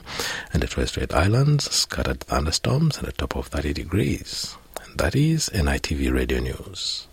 And 0.54 0.62
the 0.62 0.68
Torres 0.68 0.90
Strait 0.90 1.14
Islands, 1.14 1.70
scattered 1.72 2.20
thunderstorms 2.22 2.98
and 2.98 3.08
a 3.08 3.12
top 3.12 3.36
of 3.36 3.48
30 3.48 3.74
degrees. 3.74 4.56
And 4.84 4.98
that 5.00 5.16
is 5.16 5.50
NITV 5.54 6.14
Radio 6.14 6.40
News. 6.40 7.08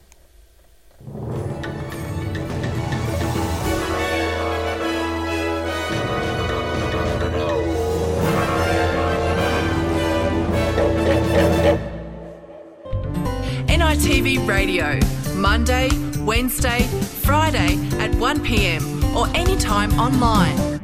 NITV 13.93 14.49
Radio, 14.49 14.99
Monday, 15.35 15.91
Wednesday, 16.21 16.81
Friday 17.27 17.75
at 18.01 18.11
1pm 18.13 19.15
or 19.15 19.29
anytime 19.37 19.93
online. 20.01 20.81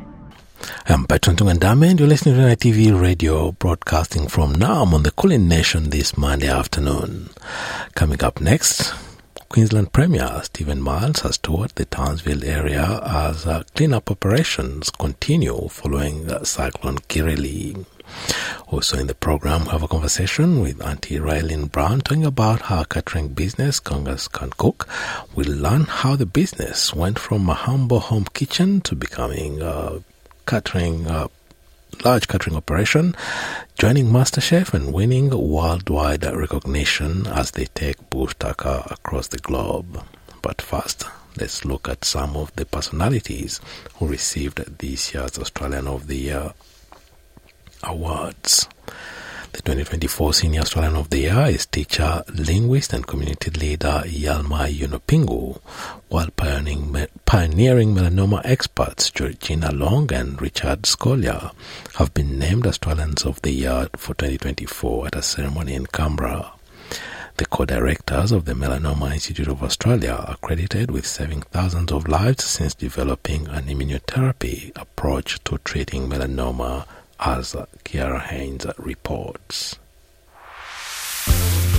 I'm 0.87 1.07
Patron 1.07 1.35
Tungandame 1.37 1.88
and 1.88 1.99
you're 1.99 2.07
listening 2.07 2.35
to 2.35 2.43
NITV 2.43 3.00
Radio 3.00 3.53
broadcasting 3.53 4.29
from 4.29 4.57
Naarm 4.57 4.93
on 4.93 5.05
the 5.05 5.11
Kulin 5.11 5.49
Nation 5.49 5.88
this 5.88 6.19
Monday 6.19 6.50
afternoon. 6.50 7.31
Coming 7.95 8.23
up 8.23 8.43
next, 8.43 8.93
Queensland 9.49 9.95
Premier 9.95 10.43
Stephen 10.43 10.83
Miles 10.83 11.21
has 11.21 11.38
toured 11.38 11.71
the 11.77 11.87
Townsville 11.87 12.45
area 12.45 13.00
as 13.07 13.47
uh, 13.47 13.62
cleanup 13.75 14.11
operations 14.11 14.91
continue 14.91 15.69
following 15.69 16.31
uh, 16.31 16.45
Cyclone 16.45 16.99
Kirrily. 16.99 17.87
Also 18.66 18.98
in 18.98 19.06
the 19.06 19.14
program, 19.14 19.64
we 19.64 19.70
have 19.70 19.82
a 19.82 19.88
conversation 19.88 20.60
with 20.60 20.82
Auntie 20.82 21.18
Raylene 21.18 21.70
Brown 21.72 22.00
talking 22.00 22.25
about 22.25 22.62
her 22.62 22.84
catering 22.84 23.28
business, 23.28 23.80
Kungkas 23.80 24.30
Can 24.30 24.50
Cook. 24.50 24.87
We'll 25.34 25.56
learn 25.56 25.84
how 25.84 26.16
the 26.16 26.26
business 26.26 26.92
went 26.92 27.18
from 27.18 27.48
a 27.48 27.54
humble 27.54 28.00
home 28.00 28.26
kitchen 28.34 28.82
to 28.82 28.94
becoming 28.94 29.62
a 29.62 30.02
catering, 30.46 31.06
a 31.06 31.28
large 32.04 32.28
catering 32.28 32.56
operation, 32.56 33.14
joining 33.78 34.06
MasterChef 34.06 34.75
and 34.75 34.92
winning 34.92 35.30
worldwide 35.30 36.25
recognition 36.25 37.26
as 37.26 37.52
they 37.52 37.64
take 37.66 38.10
bush 38.10 38.34
tucker 38.38 38.82
across 38.90 39.28
the 39.28 39.38
globe. 39.38 40.04
But 40.42 40.60
first, 40.60 41.04
let's 41.38 41.64
look 41.64 41.88
at 41.88 42.04
some 42.04 42.37
of 42.37 42.54
the 42.56 42.66
personalities 42.66 43.60
who 43.96 44.08
received 44.08 44.78
this 44.78 45.14
year's 45.14 45.38
Australian 45.38 45.88
of 45.88 46.06
the 46.06 46.16
Year 46.16 46.52
awards. 47.82 48.68
The 49.52 49.62
2024 49.62 50.35
Senior 50.35 50.61
Australian 50.61 50.97
of 50.97 51.11
the 51.11 51.20
Year 51.20 51.47
is 51.47 51.66
teacher, 51.66 52.23
linguist, 52.32 52.92
and 52.92 53.06
community 53.06 53.50
leader 53.50 54.02
Yalmay 54.04 54.73
Yunupingu, 54.78 55.58
while 56.08 56.28
pioneering, 56.37 57.06
pioneering 57.25 57.94
melanoma 57.94 58.42
experts 58.44 59.11
Georgina 59.11 59.73
Long 59.73 60.12
and 60.12 60.40
Richard 60.40 60.82
Scolyer 60.82 61.52
have 61.94 62.12
been 62.12 62.38
named 62.38 62.66
Australians 62.66 63.25
of 63.25 63.40
the 63.42 63.50
Year 63.50 63.88
for 63.97 64.14
2024 64.14 65.06
at 65.06 65.16
a 65.16 65.23
ceremony 65.23 65.75
in 65.75 65.87
Canberra. 65.87 66.52
The 67.38 67.47
co-directors 67.47 68.32
of 68.32 68.44
the 68.44 68.52
Melanoma 68.52 69.12
Institute 69.14 69.49
of 69.49 69.62
Australia 69.62 70.25
are 70.26 70.37
credited 70.38 70.90
with 70.90 71.06
saving 71.06 71.42
thousands 71.42 71.92
of 71.92 72.08
lives 72.08 72.44
since 72.44 72.75
developing 72.75 73.47
an 73.47 73.64
immunotherapy 73.66 74.73
approach 74.76 75.42
to 75.44 75.58
treating 75.58 76.08
melanoma 76.08 76.85
as 77.20 77.54
uh, 77.54 77.66
Kiara 77.84 78.20
Haynes 78.20 78.66
uh, 78.66 78.72
reports. 78.78 79.78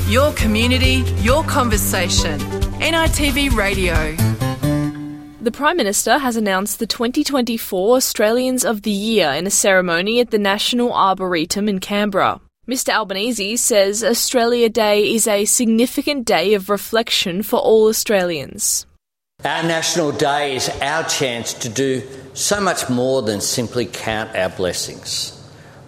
Your 0.07 0.33
community, 0.33 1.03
your 1.21 1.43
conversation. 1.43 2.39
NITV 2.79 3.51
Radio. 3.55 4.15
The 5.41 5.51
Prime 5.51 5.77
Minister 5.77 6.17
has 6.17 6.35
announced 6.35 6.79
the 6.79 6.87
2024 6.87 7.95
Australians 7.95 8.65
of 8.65 8.81
the 8.81 8.91
Year 8.91 9.29
in 9.29 9.47
a 9.47 9.51
ceremony 9.51 10.19
at 10.19 10.31
the 10.31 10.39
National 10.39 10.93
Arboretum 10.93 11.69
in 11.69 11.79
Canberra. 11.79 12.41
Mr 12.67 12.89
Albanese 12.89 13.57
says 13.57 14.03
Australia 14.03 14.69
Day 14.69 15.13
is 15.13 15.27
a 15.27 15.45
significant 15.45 16.25
day 16.25 16.53
of 16.53 16.69
reflection 16.69 17.41
for 17.41 17.57
all 17.57 17.87
Australians. 17.87 18.85
Our 19.45 19.63
National 19.63 20.11
Day 20.11 20.57
is 20.57 20.67
our 20.81 21.05
chance 21.05 21.53
to 21.53 21.69
do 21.69 22.03
so 22.33 22.59
much 22.59 22.89
more 22.89 23.21
than 23.21 23.39
simply 23.39 23.85
count 23.85 24.35
our 24.35 24.49
blessings. 24.49 25.31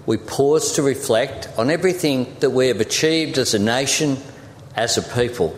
We 0.05 0.15
pause 0.15 0.71
to 0.73 0.83
reflect 0.83 1.49
on 1.57 1.69
everything 1.69 2.33
that 2.39 2.51
we 2.51 2.69
have 2.69 2.79
achieved 2.79 3.37
as 3.37 3.53
a 3.53 3.59
nation, 3.59 4.17
as 4.73 4.97
a 4.97 5.01
people. 5.01 5.53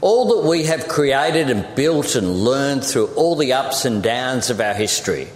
All 0.00 0.34
that 0.34 0.48
we 0.48 0.64
have 0.64 0.88
created 0.88 1.48
and 1.48 1.76
built 1.76 2.16
and 2.16 2.40
learned 2.42 2.84
through 2.84 3.06
all 3.14 3.36
the 3.36 3.52
ups 3.52 3.84
and 3.84 4.02
downs 4.02 4.50
of 4.50 4.60
our 4.60 4.74
history. 4.74 5.28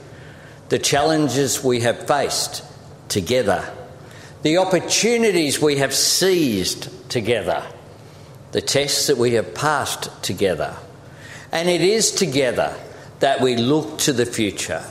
The 0.71 0.81
challenges 0.81 1.63
we 1.63 1.83
have 1.83 2.09
faced 2.09 2.65
together. 3.09 3.73
The 4.43 4.59
opportunities 4.59 5.63
we 5.63 5.77
have 5.77 5.95
seized 5.95 6.89
together. 7.09 7.65
the 8.53 8.63
tests 8.63 9.09
that 9.09 9.19
we 9.19 9.35
have 9.35 9.55
passed 9.55 10.09
together. 10.23 10.77
And 11.53 11.69
it 11.69 11.81
is 11.81 12.13
together 12.13 12.75
that 13.21 13.41
we 13.41 13.57
look 13.57 13.99
to 14.01 14.13
the 14.13 14.27
future. 14.27 14.85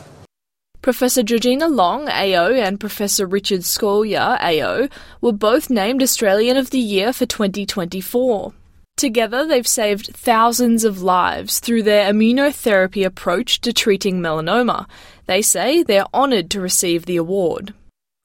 Professor 0.82 1.24
Georgina 1.24 1.68
Long, 1.68 2.08
AO, 2.10 2.52
and 2.54 2.80
Professor 2.80 3.26
Richard 3.26 3.62
Scolyer, 3.62 4.38
AO, 4.40 4.88
were 5.20 5.32
both 5.32 5.70
named 5.70 6.04
Australian 6.04 6.58
of 6.58 6.70
the 6.70 6.80
Year 6.80 7.12
for 7.12 7.26
2024. 7.26 8.54
Together, 8.96 9.46
they've 9.46 9.68
saved 9.68 10.12
thousands 10.14 10.84
of 10.84 11.02
lives 11.02 11.60
through 11.60 11.84
their 11.84 12.14
immunotherapy 12.14 13.04
approach 13.04 13.60
to 13.62 13.74
treating 13.74 14.22
melanoma. 14.22 14.86
They 15.26 15.42
say 15.42 15.84
they're 15.84 16.06
honoured 16.14 16.50
to 16.52 16.62
receive 16.62 17.06
the 17.06 17.18
award. 17.18 17.74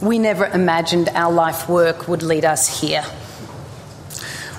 We 0.01 0.19
never 0.19 0.47
imagined 0.47 1.09
our 1.15 1.33
life 1.33 1.69
work 1.69 2.09
would 2.09 2.23
lead 2.23 2.45
us 2.45 2.81
here. 2.81 3.05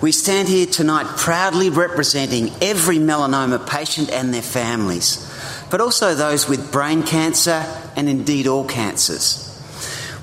We 0.01 0.11
stand 0.11 0.47
here 0.47 0.65
tonight 0.65 1.05
proudly 1.15 1.69
representing 1.69 2.51
every 2.59 2.97
melanoma 2.97 3.69
patient 3.69 4.09
and 4.09 4.33
their 4.33 4.41
families, 4.41 5.31
but 5.69 5.79
also 5.79 6.15
those 6.15 6.49
with 6.49 6.71
brain 6.71 7.03
cancer 7.03 7.63
and 7.95 8.09
indeed 8.09 8.47
all 8.47 8.65
cancers. 8.65 9.47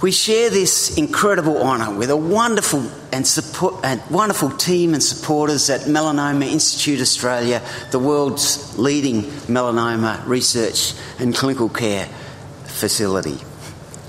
We 0.03 0.11
share 0.11 0.51
this 0.51 0.99
incredible 0.99 1.63
honour 1.63 1.97
with 1.97 2.11
a 2.11 2.17
wonderful 2.17 2.91
and, 3.13 3.25
support, 3.25 3.85
and 3.85 4.03
wonderful 4.11 4.51
team 4.51 4.95
and 4.95 5.03
supporters 5.03 5.71
at 5.71 5.83
Melanoma 5.83 6.51
Institute 6.51 7.01
Australia, 7.01 7.63
the 7.93 8.01
world's 8.01 8.77
leading 8.77 9.23
melanoma 9.47 10.27
research 10.27 10.93
and 11.21 11.33
clinical 11.33 11.69
care 11.69 12.07
facility. 12.65 13.39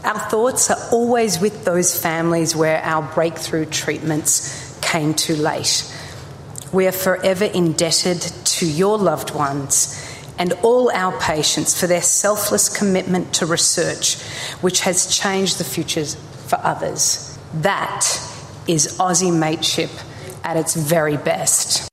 Our 0.04 0.18
thoughts 0.18 0.72
are 0.72 0.80
always 0.92 1.40
with 1.40 1.66
those 1.66 2.00
families 2.00 2.56
where 2.56 2.82
our 2.82 3.04
breakthrough 3.14 3.66
treatments 3.66 4.69
came 4.82 5.14
too 5.14 5.36
late. 5.36 5.84
We 6.72 6.88
are 6.88 6.92
forever 6.92 7.46
indebted 7.46 8.22
to 8.22 8.68
your 8.68 8.98
loved 8.98 9.34
ones 9.34 10.06
and 10.38 10.54
all 10.64 10.90
our 10.92 11.20
patients 11.20 11.80
for 11.80 11.88
their 11.88 12.02
selfless 12.02 12.76
commitment 12.76 13.34
to 13.36 13.46
research, 13.46 14.22
which 14.62 14.82
has 14.82 15.16
changed 15.16 15.58
the 15.58 15.64
futures 15.64 16.16
for 16.48 16.58
others. 16.64 17.38
That 17.56 18.06
is 18.68 18.98
Aussie 19.00 19.38
mateship 19.38 19.92
at 20.44 20.58
its 20.58 20.76
very 20.76 21.18
best. 21.18 21.90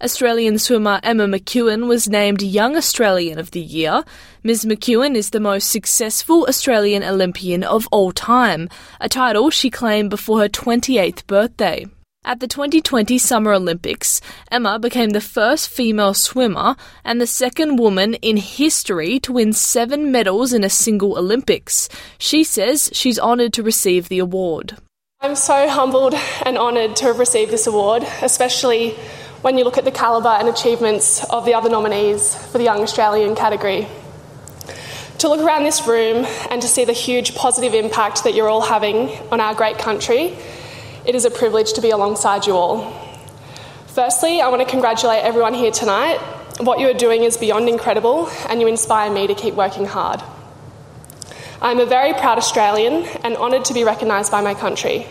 Australian 0.00 0.58
swimmer 0.58 1.00
Emma 1.02 1.26
McKeon 1.26 1.88
was 1.88 2.08
named 2.08 2.40
Young 2.40 2.76
Australian 2.76 3.38
of 3.38 3.50
the 3.50 3.60
Year. 3.60 4.04
Ms. 4.44 4.64
McKeon 4.64 5.16
is 5.16 5.30
the 5.30 5.40
most 5.40 5.70
successful 5.70 6.46
Australian 6.48 7.02
Olympian 7.02 7.64
of 7.64 7.88
all 7.90 8.12
time, 8.12 8.68
a 9.00 9.08
title 9.08 9.50
she 9.50 9.70
claimed 9.70 10.10
before 10.10 10.38
her 10.40 10.48
28th 10.48 11.26
birthday. 11.26 11.84
At 12.24 12.40
the 12.40 12.48
2020 12.48 13.16
Summer 13.16 13.52
Olympics, 13.54 14.20
Emma 14.50 14.78
became 14.78 15.10
the 15.10 15.20
first 15.20 15.68
female 15.68 16.12
swimmer 16.12 16.76
and 17.04 17.20
the 17.20 17.26
second 17.26 17.78
woman 17.78 18.14
in 18.14 18.36
history 18.36 19.18
to 19.20 19.32
win 19.32 19.52
seven 19.52 20.10
medals 20.10 20.52
in 20.52 20.64
a 20.64 20.68
single 20.68 21.16
Olympics. 21.16 21.88
She 22.18 22.44
says 22.44 22.90
she's 22.92 23.18
honoured 23.18 23.52
to 23.54 23.62
receive 23.62 24.08
the 24.08 24.18
award. 24.18 24.76
I'm 25.20 25.36
so 25.36 25.68
humbled 25.68 26.14
and 26.44 26.58
honoured 26.58 26.96
to 26.96 27.04
have 27.06 27.18
received 27.18 27.50
this 27.50 27.66
award, 27.66 28.02
especially 28.20 28.90
when 29.40 29.56
you 29.56 29.64
look 29.64 29.78
at 29.78 29.84
the 29.84 29.90
calibre 29.90 30.32
and 30.32 30.48
achievements 30.48 31.24
of 31.30 31.46
the 31.46 31.54
other 31.54 31.70
nominees 31.70 32.34
for 32.34 32.58
the 32.58 32.64
Young 32.64 32.82
Australian 32.82 33.36
category. 33.36 33.86
To 35.18 35.28
look 35.28 35.40
around 35.40 35.64
this 35.64 35.86
room 35.86 36.26
and 36.50 36.60
to 36.62 36.68
see 36.68 36.84
the 36.84 36.92
huge 36.92 37.34
positive 37.34 37.74
impact 37.74 38.24
that 38.24 38.34
you're 38.34 38.48
all 38.48 38.60
having 38.60 39.08
on 39.32 39.40
our 39.40 39.54
great 39.54 39.78
country 39.78 40.36
it 41.04 41.14
is 41.14 41.24
a 41.24 41.30
privilege 41.30 41.72
to 41.74 41.80
be 41.80 41.90
alongside 41.90 42.46
you 42.46 42.54
all. 42.54 42.92
Firstly, 43.86 44.40
I 44.40 44.48
want 44.48 44.62
to 44.62 44.68
congratulate 44.68 45.24
everyone 45.24 45.54
here 45.54 45.70
tonight. 45.70 46.18
What 46.60 46.80
you 46.80 46.88
are 46.88 46.94
doing 46.94 47.24
is 47.24 47.36
beyond 47.36 47.68
incredible, 47.68 48.28
and 48.48 48.60
you 48.60 48.66
inspire 48.66 49.12
me 49.12 49.26
to 49.26 49.34
keep 49.34 49.54
working 49.54 49.86
hard. 49.86 50.22
I'm 51.60 51.80
a 51.80 51.86
very 51.86 52.12
proud 52.12 52.38
Australian 52.38 53.04
and 53.24 53.36
honoured 53.36 53.64
to 53.66 53.74
be 53.74 53.82
recognised 53.84 54.30
by 54.30 54.40
my 54.40 54.54
country, 54.54 55.06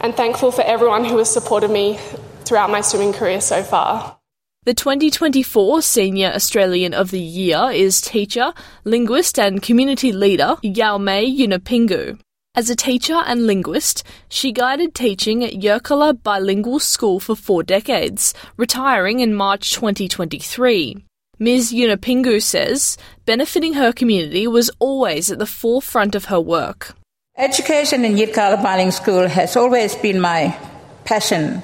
and 0.00 0.16
thankful 0.16 0.50
for 0.50 0.62
everyone 0.62 1.04
who 1.04 1.18
has 1.18 1.32
supported 1.32 1.70
me 1.70 1.98
throughout 2.44 2.70
my 2.70 2.80
swimming 2.80 3.12
career 3.12 3.40
so 3.40 3.62
far. 3.62 4.16
The 4.64 4.74
2024 4.74 5.80
Senior 5.80 6.32
Australian 6.34 6.92
of 6.92 7.10
the 7.10 7.20
Year 7.20 7.70
is 7.72 8.00
teacher, 8.00 8.52
linguist, 8.84 9.38
and 9.38 9.62
community 9.62 10.12
leader 10.12 10.56
Yaume 10.62 11.36
Yunupingu. 11.38 12.18
As 12.56 12.68
a 12.68 12.74
teacher 12.74 13.14
and 13.14 13.46
linguist, 13.46 14.02
she 14.28 14.50
guided 14.50 14.92
teaching 14.92 15.44
at 15.44 15.52
Yirrkala 15.52 16.20
Bilingual 16.20 16.80
School 16.80 17.20
for 17.20 17.36
four 17.36 17.62
decades, 17.62 18.34
retiring 18.56 19.20
in 19.20 19.36
March 19.36 19.70
2023. 19.72 20.96
Ms. 21.38 21.72
Yunupingu 21.72 22.42
says 22.42 22.98
benefiting 23.24 23.74
her 23.74 23.92
community 23.92 24.48
was 24.48 24.68
always 24.80 25.30
at 25.30 25.38
the 25.38 25.46
forefront 25.46 26.16
of 26.16 26.24
her 26.24 26.40
work. 26.40 26.96
Education 27.38 28.04
in 28.04 28.16
Yirrkala 28.16 28.60
Bilingual 28.60 28.90
School 28.90 29.28
has 29.28 29.54
always 29.54 29.94
been 29.94 30.20
my 30.20 30.58
passion 31.04 31.62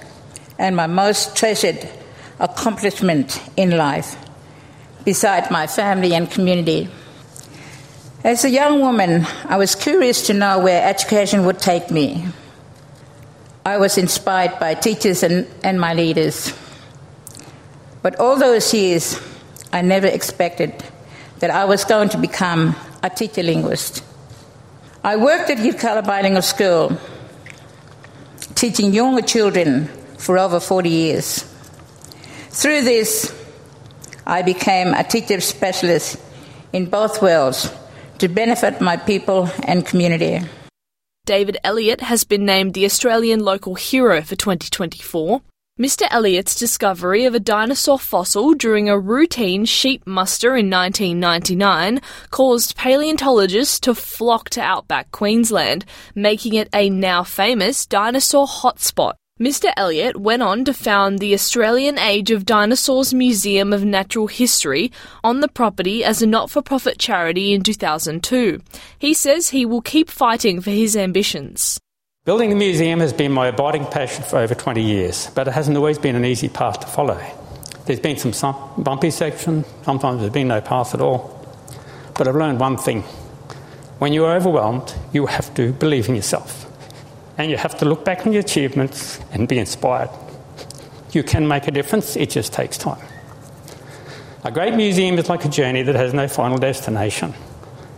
and 0.57 0.77
my 0.77 0.87
most 0.87 1.35
treasured 1.37 1.81
accomplishment 2.39 3.43
in 3.57 3.77
life, 3.77 4.17
beside 5.05 5.51
my 5.51 5.67
family 5.67 6.15
and 6.15 6.31
community. 6.31 6.89
As 8.27 8.45
a 8.45 8.51
young 8.51 8.81
woman, 8.81 9.25
I 9.45 9.57
was 9.57 9.77
curious 9.77 10.27
to 10.27 10.35
know 10.35 10.59
where 10.59 10.85
education 10.85 11.47
would 11.47 11.61
take 11.61 11.93
me. 11.93 12.27
I 13.65 13.77
was 13.77 13.99
inspired 13.99 14.59
by 14.59 14.75
teachers 14.75 15.23
and, 15.23 15.47
and 15.63 15.81
my 15.81 15.95
leaders. 15.95 16.53
But 18.03 18.19
all 18.19 18.37
those 18.37 18.75
years, 18.75 19.17
I 19.73 19.83
never 19.83 20.09
expected 20.09 20.75
that 21.39 21.51
I 21.51 21.67
was 21.67 21.85
going 21.85 22.09
to 22.09 22.19
become 22.19 22.75
a 23.01 23.11
teacher 23.11 23.45
linguist. 23.45 24.03
I 25.05 25.15
worked 25.15 25.49
at 25.49 25.59
Yirrkala 25.59 26.05
Bilingual 26.05 26.43
School, 26.43 26.99
teaching 28.57 28.93
younger 28.93 29.23
children 29.23 29.87
for 30.19 30.37
over 30.37 30.59
40 30.59 30.89
years. 30.89 31.45
Through 32.51 32.83
this, 32.83 33.33
I 34.27 34.43
became 34.43 34.95
a 34.95 35.05
teacher 35.05 35.41
specialist 35.41 36.21
in 36.73 36.87
both 36.87 37.23
worlds 37.23 37.71
to 38.19 38.29
benefit 38.29 38.81
my 38.81 38.97
people 38.97 39.51
and 39.65 39.85
community. 39.87 40.41
David 41.27 41.59
Elliott 41.65 42.01
has 42.03 42.25
been 42.25 42.45
named 42.45 42.75
the 42.75 42.85
Australian 42.85 43.41
Local 43.41 43.75
Hero 43.75 44.23
for 44.23 44.37
2024. 44.37 45.43
Mr. 45.79 46.07
Elliott's 46.11 46.55
discovery 46.55 47.27
of 47.27 47.35
a 47.35 47.41
dinosaur 47.41 47.99
fossil 47.99 48.55
during 48.55 48.89
a 48.89 48.99
routine 48.99 49.67
sheep 49.67 50.07
muster 50.07 50.57
in 50.57 50.71
1999 50.71 52.01
caused 52.31 52.77
paleontologists 52.77 53.79
to 53.81 53.95
flock 53.95 54.49
to 54.49 54.61
outback 54.63 55.11
Queensland, 55.11 55.85
making 56.15 56.55
it 56.55 56.71
a 56.73 56.89
now 56.89 57.23
famous 57.23 57.85
dinosaur 57.85 58.47
hotspot. 58.47 59.15
Mr. 59.39 59.71
Elliott 59.77 60.17
went 60.17 60.43
on 60.43 60.65
to 60.65 60.73
found 60.73 61.19
the 61.19 61.35
Australian 61.35 61.99
Age 61.99 62.31
of 62.31 62.47
Dinosaurs 62.47 63.13
Museum 63.13 63.71
of 63.71 63.85
Natural 63.85 64.29
History 64.29 64.91
on 65.23 65.41
the 65.41 65.49
property 65.49 66.03
as 66.03 66.23
a 66.23 66.27
not 66.27 66.49
for 66.49 66.63
profit 66.63 66.99
charity 66.99 67.53
in 67.53 67.63
2002. 67.63 68.63
He 68.99 69.13
says 69.13 69.51
he 69.51 69.67
will 69.67 69.83
keep 69.83 70.09
fighting 70.09 70.63
for 70.63 70.71
his 70.71 70.97
ambitions. 70.97 71.79
Building 72.25 72.51
a 72.51 72.55
museum 72.57 72.99
has 73.01 73.13
been 73.13 73.31
my 73.31 73.49
abiding 73.49 73.85
passion 73.85 74.25
for 74.25 74.39
over 74.39 74.55
20 74.55 74.83
years, 74.83 75.31
but 75.35 75.47
it 75.47 75.53
hasn't 75.53 75.77
always 75.77 75.99
been 75.99 76.17
an 76.17 76.25
easy 76.25 76.49
path 76.49 76.81
to 76.81 76.87
follow. 76.87 77.21
There's 77.85 78.01
been 78.01 78.17
some 78.17 78.57
bumpy 78.79 79.11
sections, 79.11 79.67
sometimes 79.83 80.21
there's 80.21 80.33
been 80.33 80.49
no 80.49 80.63
path 80.63 80.95
at 80.95 81.03
all. 81.03 81.47
But 82.15 82.27
I've 82.27 82.37
learned 82.37 82.59
one 82.59 82.79
thing 82.79 83.03
when 83.99 84.15
you 84.15 84.25
are 84.25 84.35
overwhelmed, 84.35 84.95
you 85.13 85.27
have 85.27 85.53
to 85.57 85.75
believe 85.75 86.09
in 86.09 86.15
yourself 86.15 86.66
and 87.39 87.51
you 87.51 87.57
have 87.57 87.77
to 87.79 87.85
look 87.85 88.05
back 88.05 88.27
on 88.27 88.33
your 88.33 88.41
achievements 88.41 89.21
and 89.33 89.49
be 89.49 89.59
inspired. 89.59 90.11
You 91.13 91.23
can 91.23 91.47
make 91.47 91.67
a 91.67 91.71
difference, 91.71 92.17
it 92.17 92.31
just 92.31 92.53
takes 92.53 92.79
time. 92.79 93.05
A 94.45 94.51
great 94.51 94.75
museum 94.75 95.19
is 95.19 95.29
like 95.29 95.45
a 95.45 95.49
journey 95.49 95.83
that 95.83 95.95
has 95.95 96.15
no 96.15 96.29
final 96.29 96.59
destination, 96.59 97.35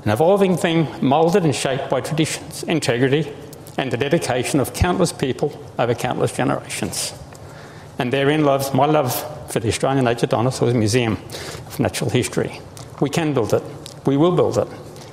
an 0.05 0.11
evolving 0.11 0.57
thing 0.57 0.87
moulded 1.03 1.44
and 1.44 1.55
shaped 1.55 1.90
by 1.90 2.01
traditions, 2.01 2.62
integrity, 2.62 3.31
and 3.77 3.92
the 3.92 3.96
dedication 3.96 4.61
of 4.61 4.72
countless 4.72 5.12
people 5.12 5.53
over 5.79 5.94
countless 5.94 6.35
generations. 6.35 7.12
And 7.98 8.12
therein 8.12 8.44
lies 8.44 8.72
my 8.72 8.87
love 8.87 9.12
for 9.53 9.61
the 9.61 9.68
Australian 9.68 10.07
of 10.07 10.18
Dinosaurs 10.18 10.74
Museum 10.74 11.14
of 11.66 11.81
Natural 11.81 12.11
History. 12.11 12.61
We 13.01 13.11
can 13.11 13.35
build 13.35 13.53
it, 13.53 13.62
we 14.07 14.16
will 14.16 14.35
build 14.35 14.59
it. 14.59 14.68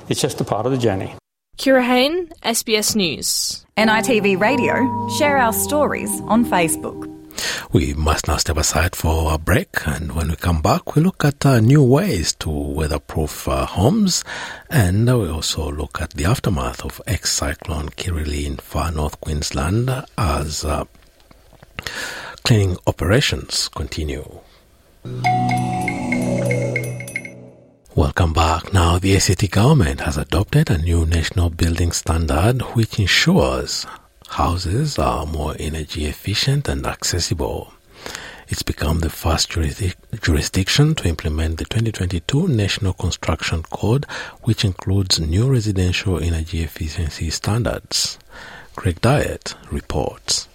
It's 0.08 0.20
just 0.20 0.40
a 0.40 0.44
part 0.44 0.66
of 0.66 0.72
the 0.72 0.78
journey. 0.78 1.14
Kira 1.58 1.84
Hain, 1.84 2.28
SBS 2.42 2.94
News. 2.94 3.65
NITV 3.76 4.40
Radio, 4.40 5.06
share 5.18 5.36
our 5.36 5.52
stories 5.52 6.22
on 6.28 6.46
Facebook. 6.46 7.12
We 7.74 7.92
must 7.92 8.26
now 8.26 8.38
step 8.38 8.56
aside 8.56 8.96
for 8.96 9.34
a 9.34 9.36
break, 9.36 9.86
and 9.86 10.12
when 10.12 10.30
we 10.30 10.36
come 10.36 10.62
back, 10.62 10.94
we 10.94 11.02
look 11.02 11.22
at 11.26 11.44
uh, 11.44 11.60
new 11.60 11.82
ways 11.82 12.32
to 12.36 12.48
weatherproof 12.48 13.46
uh, 13.46 13.66
homes, 13.66 14.24
and 14.70 15.10
uh, 15.10 15.18
we 15.18 15.28
also 15.28 15.70
look 15.70 16.00
at 16.00 16.12
the 16.12 16.24
aftermath 16.24 16.86
of 16.86 17.02
ex 17.06 17.34
cyclone 17.34 17.90
Kirrily 17.90 18.46
in 18.46 18.56
far 18.56 18.90
north 18.90 19.20
Queensland 19.20 19.90
as 20.16 20.64
uh, 20.64 20.86
cleaning 22.44 22.78
operations 22.86 23.68
continue. 23.68 24.40
Welcome 28.16 28.32
back. 28.32 28.72
Now, 28.72 28.98
the 28.98 29.14
ACT 29.14 29.50
government 29.50 30.00
has 30.00 30.16
adopted 30.16 30.70
a 30.70 30.78
new 30.78 31.04
national 31.04 31.50
building 31.50 31.92
standard 31.92 32.62
which 32.74 32.98
ensures 32.98 33.84
houses 34.28 34.98
are 34.98 35.26
more 35.26 35.54
energy 35.58 36.06
efficient 36.06 36.66
and 36.66 36.86
accessible. 36.86 37.74
It's 38.48 38.62
become 38.62 39.00
the 39.00 39.10
first 39.10 39.50
jurisdiction 39.50 40.94
to 40.94 41.06
implement 41.06 41.58
the 41.58 41.66
2022 41.66 42.48
National 42.48 42.94
Construction 42.94 43.62
Code, 43.64 44.06
which 44.44 44.64
includes 44.64 45.20
new 45.20 45.52
residential 45.52 46.18
energy 46.18 46.62
efficiency 46.62 47.28
standards. 47.28 48.18
Greg 48.76 48.98
Dyett 49.02 49.56
reports. 49.70 50.48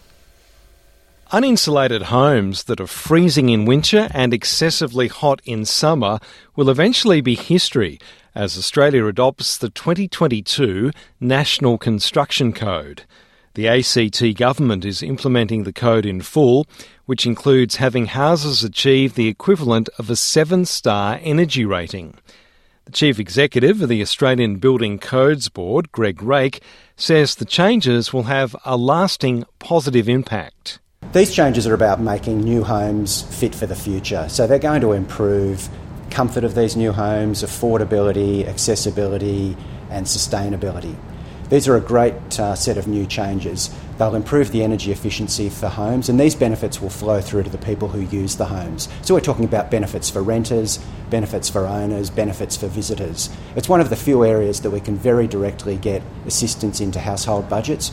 Uninsulated 1.32 2.02
homes 2.04 2.66
that 2.66 2.82
are 2.82 2.88
freezing 2.88 3.48
in 3.48 3.64
winter 3.64 4.10
and 4.12 4.34
excessively 4.34 5.08
hot 5.08 5.42
in 5.46 5.64
summer 5.64 6.20
will 6.58 6.70
eventually 6.70 7.22
be 7.22 7.36
history 7.36 7.98
as 8.36 8.58
Australia 8.58 9.06
adopts 9.06 9.58
the 9.58 9.70
2022 9.70 10.92
National 11.22 11.78
Construction 11.78 12.52
Code. 12.52 13.04
The 13.54 13.70
ACT 13.70 14.38
government 14.38 14.84
is 14.84 15.02
implementing 15.02 15.64
the 15.64 15.72
code 15.72 16.06
in 16.06 16.20
full, 16.20 16.68
which 17.06 17.26
includes 17.26 17.78
having 17.78 18.08
houses 18.08 18.62
achieve 18.62 19.16
the 19.16 19.30
equivalent 19.30 19.88
of 19.98 20.10
a 20.10 20.18
seven 20.18 20.66
star 20.66 21.18
energy 21.22 21.64
rating. 21.64 22.16
The 22.84 22.92
chief 22.92 23.20
executive 23.20 23.82
of 23.82 23.88
the 23.88 24.02
Australian 24.02 24.58
Building 24.58 25.00
Codes 25.00 25.48
Board, 25.48 25.94
Greg 25.94 26.22
Rake, 26.22 26.62
says 26.98 27.36
the 27.36 27.46
changes 27.46 28.12
will 28.12 28.24
have 28.24 28.54
a 28.66 28.76
lasting 28.76 29.46
positive 29.60 30.10
impact. 30.10 30.81
These 31.14 31.34
changes 31.34 31.68
are 31.68 31.74
about 31.74 32.00
making 32.00 32.40
new 32.40 32.64
homes 32.64 33.24
fit 33.24 33.54
for 33.54 33.66
the 33.66 33.76
future. 33.76 34.30
So 34.30 34.48
they're 34.48 34.60
going 34.60 34.80
to 34.80 34.94
improve 34.94 35.68
comfort 36.10 36.46
of 36.46 36.56
these 36.56 36.78
new 36.78 36.94
homes, 36.94 37.44
affordability, 37.44 38.48
accessibility, 38.48 39.58
and 39.90 40.06
sustainability. 40.06 40.96
These 41.50 41.68
are 41.68 41.76
a 41.76 41.82
great 41.82 42.40
uh, 42.40 42.56
set 42.56 42.78
of 42.78 42.88
new 42.88 43.06
changes. 43.06 43.76
They'll 43.98 44.16
improve 44.16 44.54
the 44.54 44.64
energy 44.64 44.94
efficiency 44.94 45.50
for 45.50 45.68
homes, 45.68 46.08
and 46.08 46.18
these 46.18 46.34
benefits 46.34 46.82
will 46.82 46.90
flow 46.90 47.20
through 47.20 47.44
to 47.44 47.50
the 47.50 47.58
people 47.58 47.90
who 47.90 48.00
use 48.00 48.38
the 48.38 48.46
homes. 48.46 48.88
So, 49.02 49.14
we're 49.14 49.20
talking 49.20 49.44
about 49.44 49.70
benefits 49.70 50.10
for 50.10 50.24
renters, 50.24 50.80
benefits 51.10 51.50
for 51.50 51.68
owners, 51.68 52.10
benefits 52.10 52.56
for 52.56 52.68
visitors. 52.68 53.30
It's 53.58 53.68
one 53.68 53.82
of 53.82 53.90
the 53.90 53.98
few 53.98 54.24
areas 54.24 54.62
that 54.62 54.72
we 54.72 54.80
can 54.80 54.96
very 54.96 55.28
directly 55.28 55.76
get 55.76 56.02
assistance 56.26 56.80
into 56.80 57.02
household 57.02 57.50
budgets 57.50 57.92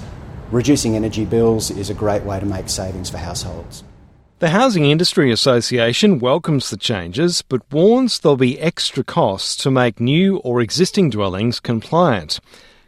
reducing 0.51 0.97
energy 0.97 1.25
bills 1.25 1.71
is 1.71 1.91
a 1.91 1.95
great 1.95 2.23
way 2.23 2.41
to 2.41 2.47
make 2.47 2.69
savings 2.69 3.11
for 3.11 3.19
households. 3.19 3.85
The 4.41 4.51
Housing 4.51 4.85
Industry 4.85 5.33
Association 5.33 6.21
welcomes 6.21 6.71
the 6.71 6.77
changes 6.77 7.43
but 7.43 7.63
warns 7.73 8.21
there'll 8.21 8.37
be 8.37 8.61
extra 8.61 9.03
costs 9.03 9.57
to 9.65 9.71
make 9.71 9.99
new 9.99 10.37
or 10.39 10.61
existing 10.61 11.11
dwellings 11.11 11.59
compliant. 11.59 12.39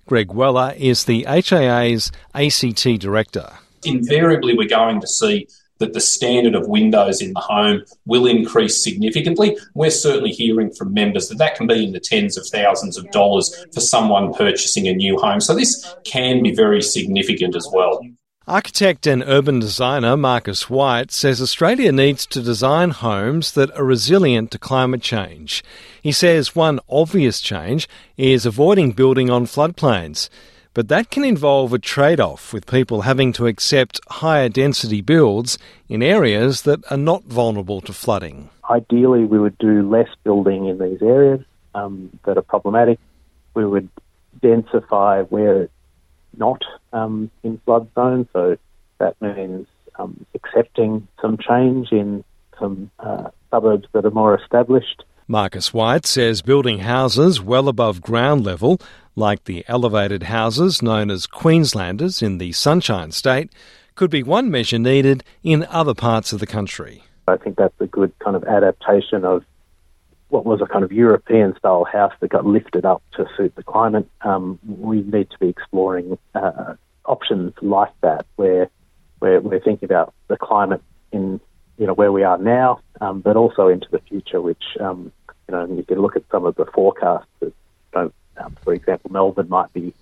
Greg 0.07 0.33
Weller 0.33 0.75
is 0.77 1.05
the 1.05 1.25
HIA's 1.29 2.13
ACT 2.35 3.01
director. 3.01 3.51
Invariably, 3.85 4.57
we're 4.57 4.69
going 4.69 5.01
to 5.01 5.09
see 5.09 5.49
that 5.81 5.93
the 5.93 6.01
standard 6.01 6.55
of 6.55 6.69
windows 6.69 7.21
in 7.21 7.33
the 7.33 7.41
home 7.41 7.83
will 8.07 8.27
increase 8.27 8.83
significantly. 8.83 9.57
We're 9.75 9.91
certainly 9.91 10.31
hearing 10.31 10.73
from 10.73 10.95
members 10.95 11.29
that 11.29 11.39
that 11.39 11.57
can 11.57 11.67
be 11.67 11.85
in 11.85 11.93
the 11.93 12.01
tens 12.01 12.39
of 12.39 12.47
thousands 12.47 12.97
of 12.97 13.11
dollars 13.11 13.53
for 13.75 13.81
someone 13.81 14.33
purchasing 14.33 14.87
a 14.87 14.93
new 14.93 15.19
home. 15.19 15.41
So 15.41 15.55
this 15.55 15.93
can 16.05 16.43
be 16.43 16.55
very 16.55 16.83
significant 16.83 17.57
as 17.57 17.69
well. 17.73 18.01
Architect 18.47 19.07
and 19.07 19.23
urban 19.27 19.61
designer 19.61 20.17
Marcus 20.17 20.69
White 20.69 21.13
says 21.13 21.41
Australia 21.41 21.93
needs 21.93 22.27
to 22.27 22.43
design 22.43 22.91
homes 22.91 23.53
that 23.53 23.71
are 23.77 23.85
resilient 23.85 24.51
to 24.51 24.59
climate 24.59 25.03
change. 25.03 25.63
He 26.03 26.11
says 26.11 26.57
one 26.57 26.81
obvious 26.89 27.41
change 27.41 27.89
is 28.17 28.47
avoiding 28.47 28.93
building 28.93 29.31
on 29.31 29.47
floodplains. 29.47 30.29
But 30.73 30.89
that 30.89 31.11
can 31.11 31.25
involve 31.25 31.73
a 31.73 31.79
trade 31.81 32.21
off 32.21 32.53
with 32.53 32.67
people 32.67 33.01
having 33.03 33.33
to 33.35 33.47
accept 33.49 34.01
higher 34.09 34.49
density 34.49 35.01
builds 35.01 35.59
in 35.89 36.03
areas 36.03 36.63
that 36.63 36.81
are 36.93 36.97
not 36.97 37.25
vulnerable 37.25 37.81
to 37.83 37.93
flooding. 37.93 38.51
Ideally, 38.71 39.25
we 39.25 39.41
would 39.41 39.59
do 39.59 39.89
less 39.89 40.09
building 40.23 40.67
in 40.67 40.79
these 40.79 41.03
areas 41.03 41.41
um, 41.75 42.17
that 42.25 42.39
are 42.39 42.43
problematic. 42.43 43.01
We 43.55 43.67
would 43.67 43.89
densify 44.41 45.29
where 45.29 45.63
it's 45.63 45.73
not 46.37 46.63
um, 46.93 47.33
in 47.43 47.59
flood 47.65 47.89
zones, 47.97 48.29
so 48.33 48.57
that 48.99 49.21
means 49.21 49.67
um, 49.99 50.25
accepting 50.35 51.09
some 51.21 51.37
change 51.37 51.91
in 51.91 52.23
some 52.61 52.93
uh, 53.01 53.31
suburbs 53.51 53.89
that 53.93 54.05
are 54.05 54.11
more 54.13 54.39
established. 54.39 55.03
Marcus 55.27 55.73
White 55.73 56.07
says 56.07 56.43
building 56.43 56.81
houses 56.81 57.41
well 57.41 57.69
above 57.69 58.03
ground 58.03 58.45
level 58.45 58.81
like 59.17 59.45
the 59.45 59.65
elevated 59.69 60.25
houses 60.25 60.83
known 60.83 61.11
as 61.11 61.27
Queenslanders 61.27 62.23
in 62.23 62.39
the 62.39 62.53
Sunshine 62.53 63.13
State, 63.13 63.51
could 63.95 64.11
be 64.11 64.23
one 64.23 64.51
measure 64.51 64.79
needed 64.79 65.23
in 65.43 65.67
other 65.69 65.95
parts 65.95 66.33
of 66.33 66.41
the 66.41 66.47
country. 66.47 67.03
I 67.29 67.37
think 67.37 67.57
that's 67.57 67.79
a 67.81 67.87
good 67.87 68.13
kind 68.19 68.37
of 68.37 68.45
adaptation 68.45 69.25
of 69.25 69.45
what 70.29 70.47
was 70.47 70.61
a 70.61 70.67
kind 70.67 70.85
of 70.85 70.93
European 70.93 71.57
style 71.59 71.85
house 71.85 72.13
that 72.21 72.29
got 72.29 72.47
lifted 72.47 72.85
up 72.85 73.03
to 73.13 73.27
suit 73.37 73.55
the 73.57 73.63
climate. 73.63 74.09
Um, 74.23 74.59
we 74.67 75.03
need 75.03 75.31
to 75.31 75.39
be 75.39 75.49
exploring 75.49 76.19
uh, 76.35 76.75
options 77.05 77.53
like 77.61 77.93
that 78.03 78.27
where, 78.37 78.71
where 79.19 79.41
we're 79.41 79.61
thinking 79.61 79.87
about 79.87 80.15
the 80.29 80.37
climate 80.37 80.83
in 81.13 81.41
you 81.81 81.87
know 81.87 81.95
where 81.95 82.13
we 82.13 82.23
are 82.23 82.37
now, 82.37 82.81
um, 83.01 83.21
but 83.21 83.37
also 83.37 83.69
into 83.69 83.89
the 83.91 84.01
future. 84.01 84.41
Which 84.41 84.63
um, 84.81 85.11
you 85.49 85.53
know 85.55 85.67
you 85.67 85.83
can 85.83 85.99
look 85.99 86.15
at 86.15 86.23
some 86.31 86.45
of 86.45 86.55
the 86.57 86.67
forecasts 86.67 87.27
that 87.41 87.55
don't 87.93 88.15
um, 88.45 88.57
for 88.63 88.73
example, 88.73 89.11
Melbourne 89.13 89.49
might 89.49 89.73
be 89.73 89.95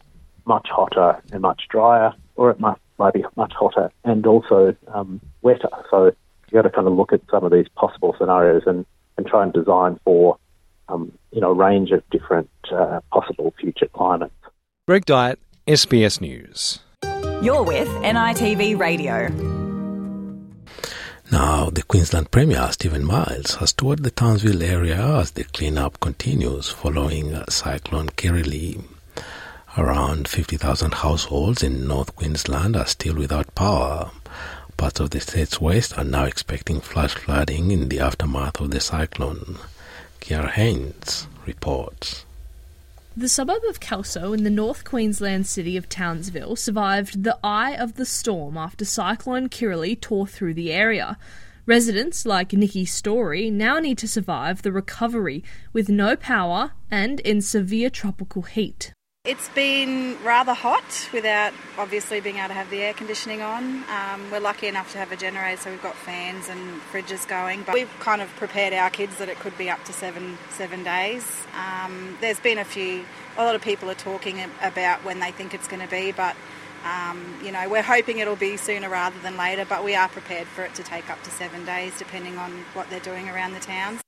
much 0.46 0.68
hotter 0.70 1.20
and 1.32 1.42
much 1.42 1.62
drier, 1.68 2.12
or 2.36 2.50
it 2.50 2.58
might, 2.58 2.78
might 2.98 3.14
be 3.14 3.24
much 3.36 3.52
hotter 3.52 3.90
and 4.04 4.26
also 4.26 4.74
um, 4.88 5.20
wetter. 5.42 5.68
So 5.90 6.06
you've 6.06 6.52
got 6.52 6.62
to 6.62 6.70
kind 6.70 6.86
of 6.86 6.94
look 6.94 7.12
at 7.12 7.20
some 7.30 7.44
of 7.44 7.52
these 7.52 7.68
possible 7.76 8.14
scenarios 8.18 8.62
and, 8.66 8.86
and 9.16 9.26
try 9.26 9.42
and 9.42 9.52
design 9.52 9.98
for 10.04 10.38
um, 10.88 11.12
you 11.32 11.40
know 11.40 11.50
a 11.50 11.54
range 11.54 11.90
of 11.90 12.02
different 12.10 12.50
uh, 12.72 13.00
possible 13.12 13.52
future 13.60 13.88
climates. 13.92 14.34
Greg 14.86 15.04
Dyett, 15.04 15.36
SBS 15.66 16.20
News. 16.20 16.80
You're 17.42 17.62
with 17.62 17.88
NITV 17.88 18.78
Radio. 18.78 19.57
Now, 21.30 21.68
the 21.68 21.82
Queensland 21.82 22.30
Premier, 22.30 22.72
Stephen 22.72 23.04
Miles, 23.04 23.56
has 23.56 23.74
toured 23.74 24.02
the 24.02 24.10
Townsville 24.10 24.62
area 24.62 25.18
as 25.18 25.32
the 25.32 25.44
cleanup 25.44 26.00
continues 26.00 26.70
following 26.70 27.38
Cyclone 27.50 28.08
Kirrily. 28.08 28.82
Around 29.76 30.26
50,000 30.26 30.94
households 30.94 31.62
in 31.62 31.86
North 31.86 32.16
Queensland 32.16 32.76
are 32.76 32.86
still 32.86 33.16
without 33.16 33.54
power. 33.54 34.10
Parts 34.78 35.00
of 35.00 35.10
the 35.10 35.20
state's 35.20 35.60
west 35.60 35.98
are 35.98 36.04
now 36.04 36.24
expecting 36.24 36.80
flash 36.80 37.14
flooding 37.14 37.72
in 37.72 37.90
the 37.90 38.00
aftermath 38.00 38.58
of 38.58 38.70
the 38.70 38.80
cyclone. 38.80 39.58
Kiara 40.22 40.50
Haynes 40.52 41.26
reports. 41.44 42.24
The 43.18 43.28
suburb 43.28 43.64
of 43.68 43.80
Kelso 43.80 44.32
in 44.32 44.44
the 44.44 44.48
North 44.48 44.84
Queensland 44.84 45.48
city 45.48 45.76
of 45.76 45.88
Townsville 45.88 46.54
survived 46.54 47.24
the 47.24 47.36
eye 47.42 47.72
of 47.72 47.94
the 47.94 48.06
storm 48.06 48.56
after 48.56 48.84
Cyclone 48.84 49.48
Kirrily 49.48 50.00
tore 50.00 50.28
through 50.28 50.54
the 50.54 50.72
area. 50.72 51.18
Residents 51.66 52.24
like 52.24 52.52
Nikki 52.52 52.84
Story 52.84 53.50
now 53.50 53.80
need 53.80 53.98
to 53.98 54.06
survive 54.06 54.62
the 54.62 54.70
recovery 54.70 55.42
with 55.72 55.88
no 55.88 56.14
power 56.14 56.74
and 56.92 57.18
in 57.18 57.40
severe 57.40 57.90
tropical 57.90 58.42
heat. 58.42 58.92
It's 59.28 59.50
been 59.50 60.16
rather 60.24 60.54
hot 60.54 61.10
without 61.12 61.52
obviously 61.76 62.18
being 62.18 62.36
able 62.38 62.48
to 62.48 62.54
have 62.54 62.70
the 62.70 62.80
air 62.80 62.94
conditioning 62.94 63.42
on. 63.42 63.84
Um, 63.90 64.30
we're 64.30 64.40
lucky 64.40 64.68
enough 64.68 64.90
to 64.92 64.98
have 64.98 65.12
a 65.12 65.16
generator, 65.16 65.60
so 65.60 65.70
we've 65.70 65.82
got 65.82 65.96
fans 65.96 66.48
and 66.48 66.80
fridges 66.90 67.28
going. 67.28 67.62
But 67.62 67.74
we've 67.74 67.90
kind 68.00 68.22
of 68.22 68.34
prepared 68.36 68.72
our 68.72 68.88
kids 68.88 69.18
that 69.18 69.28
it 69.28 69.38
could 69.38 69.58
be 69.58 69.68
up 69.68 69.84
to 69.84 69.92
seven 69.92 70.38
seven 70.48 70.82
days. 70.82 71.30
Um, 71.54 72.16
there's 72.22 72.40
been 72.40 72.56
a 72.56 72.64
few. 72.64 73.04
A 73.36 73.44
lot 73.44 73.54
of 73.54 73.60
people 73.60 73.90
are 73.90 73.94
talking 73.94 74.40
about 74.62 75.04
when 75.04 75.20
they 75.20 75.30
think 75.30 75.52
it's 75.52 75.68
going 75.68 75.82
to 75.82 75.90
be, 75.90 76.10
but 76.10 76.34
um, 76.86 77.22
you 77.44 77.52
know 77.52 77.68
we're 77.68 77.82
hoping 77.82 78.20
it'll 78.20 78.34
be 78.34 78.56
sooner 78.56 78.88
rather 78.88 79.18
than 79.20 79.36
later. 79.36 79.66
But 79.68 79.84
we 79.84 79.94
are 79.94 80.08
prepared 80.08 80.46
for 80.46 80.62
it 80.62 80.74
to 80.76 80.82
take 80.82 81.10
up 81.10 81.22
to 81.24 81.30
seven 81.30 81.66
days, 81.66 81.98
depending 81.98 82.38
on 82.38 82.50
what 82.72 82.88
they're 82.88 82.98
doing 83.00 83.28
around 83.28 83.52
the 83.52 83.60
towns. 83.60 84.00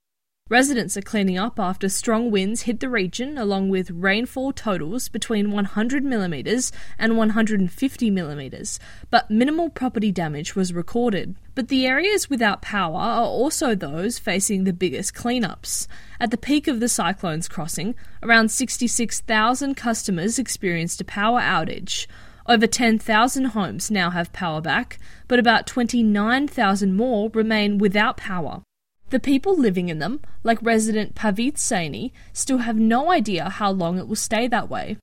Residents 0.51 0.97
are 0.97 1.01
cleaning 1.01 1.37
up 1.37 1.61
after 1.61 1.87
strong 1.87 2.29
winds 2.29 2.63
hit 2.63 2.81
the 2.81 2.89
region, 2.89 3.37
along 3.37 3.69
with 3.69 3.89
rainfall 3.89 4.51
totals 4.51 5.07
between 5.07 5.47
100mm 5.47 6.71
and 6.99 7.13
150mm, 7.13 8.79
but 9.09 9.31
minimal 9.31 9.69
property 9.69 10.11
damage 10.11 10.53
was 10.53 10.73
recorded. 10.73 11.37
But 11.55 11.69
the 11.69 11.87
areas 11.87 12.29
without 12.29 12.61
power 12.61 12.97
are 12.97 13.23
also 13.23 13.75
those 13.75 14.19
facing 14.19 14.65
the 14.65 14.73
biggest 14.73 15.13
cleanups. 15.13 15.87
At 16.19 16.31
the 16.31 16.37
peak 16.37 16.67
of 16.67 16.81
the 16.81 16.89
cyclone's 16.89 17.47
crossing, 17.47 17.95
around 18.21 18.51
66,000 18.51 19.75
customers 19.75 20.37
experienced 20.37 20.99
a 20.99 21.05
power 21.05 21.39
outage. 21.39 22.07
Over 22.45 22.67
10,000 22.67 23.45
homes 23.45 23.89
now 23.89 24.09
have 24.09 24.33
power 24.33 24.59
back, 24.59 24.99
but 25.29 25.39
about 25.39 25.65
29,000 25.65 26.93
more 26.93 27.29
remain 27.29 27.77
without 27.77 28.17
power. 28.17 28.63
The 29.11 29.19
people 29.19 29.57
living 29.57 29.89
in 29.89 29.99
them, 29.99 30.21
like 30.41 30.57
resident 30.61 31.15
Pavit 31.15 31.55
Saini, 31.55 32.13
still 32.31 32.59
have 32.59 32.77
no 32.77 33.11
idea 33.11 33.49
how 33.49 33.69
long 33.69 33.97
it 33.97 34.07
will 34.07 34.15
stay 34.15 34.47
that 34.47 34.69
way. 34.69 34.95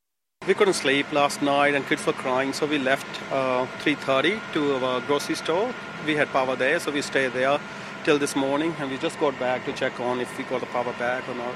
We 0.47 0.55
couldn't 0.55 0.75
sleep 0.75 1.13
last 1.13 1.43
night 1.43 1.75
and 1.75 1.87
kids 1.87 2.07
were 2.07 2.15
crying, 2.15 2.55
so 2.55 2.65
we 2.65 2.79
left 2.79 3.07
uh, 3.31 3.67
3.30 3.81 4.41
to 4.55 4.77
our 4.77 5.03
grocery 5.03 5.35
store. 5.35 5.75
We 6.07 6.17
had 6.17 6.29
power 6.29 6.57
there, 6.57 6.81
so 6.81 6.91
we 6.91 7.03
stayed 7.03 7.35
there 7.35 7.61
till 8.05 8.19
this 8.19 8.35
morning 8.35 8.75
and 8.79 8.91
we 8.91 8.97
just 8.97 9.21
got 9.21 9.39
back 9.39 9.67
to 9.67 9.75
check 9.75 10.01
on 10.01 10.21
if 10.21 10.39
we 10.39 10.45
got 10.45 10.61
the 10.61 10.67
power 10.69 10.95
back 10.95 11.29
or 11.29 11.35
not. 11.35 11.55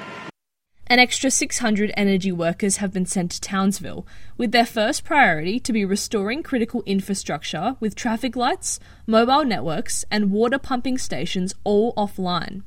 An 0.88 0.98
extra 0.98 1.30
600 1.30 1.92
energy 1.96 2.32
workers 2.32 2.78
have 2.78 2.92
been 2.92 3.06
sent 3.06 3.30
to 3.30 3.40
Townsville, 3.40 4.06
with 4.36 4.52
their 4.52 4.66
first 4.66 5.04
priority 5.04 5.58
to 5.60 5.72
be 5.72 5.84
restoring 5.84 6.42
critical 6.42 6.82
infrastructure 6.84 7.76
with 7.80 7.94
traffic 7.94 8.36
lights, 8.36 8.78
mobile 9.06 9.44
networks, 9.44 10.04
and 10.10 10.30
water 10.30 10.58
pumping 10.58 10.98
stations 10.98 11.54
all 11.64 11.94
offline. 11.94 12.62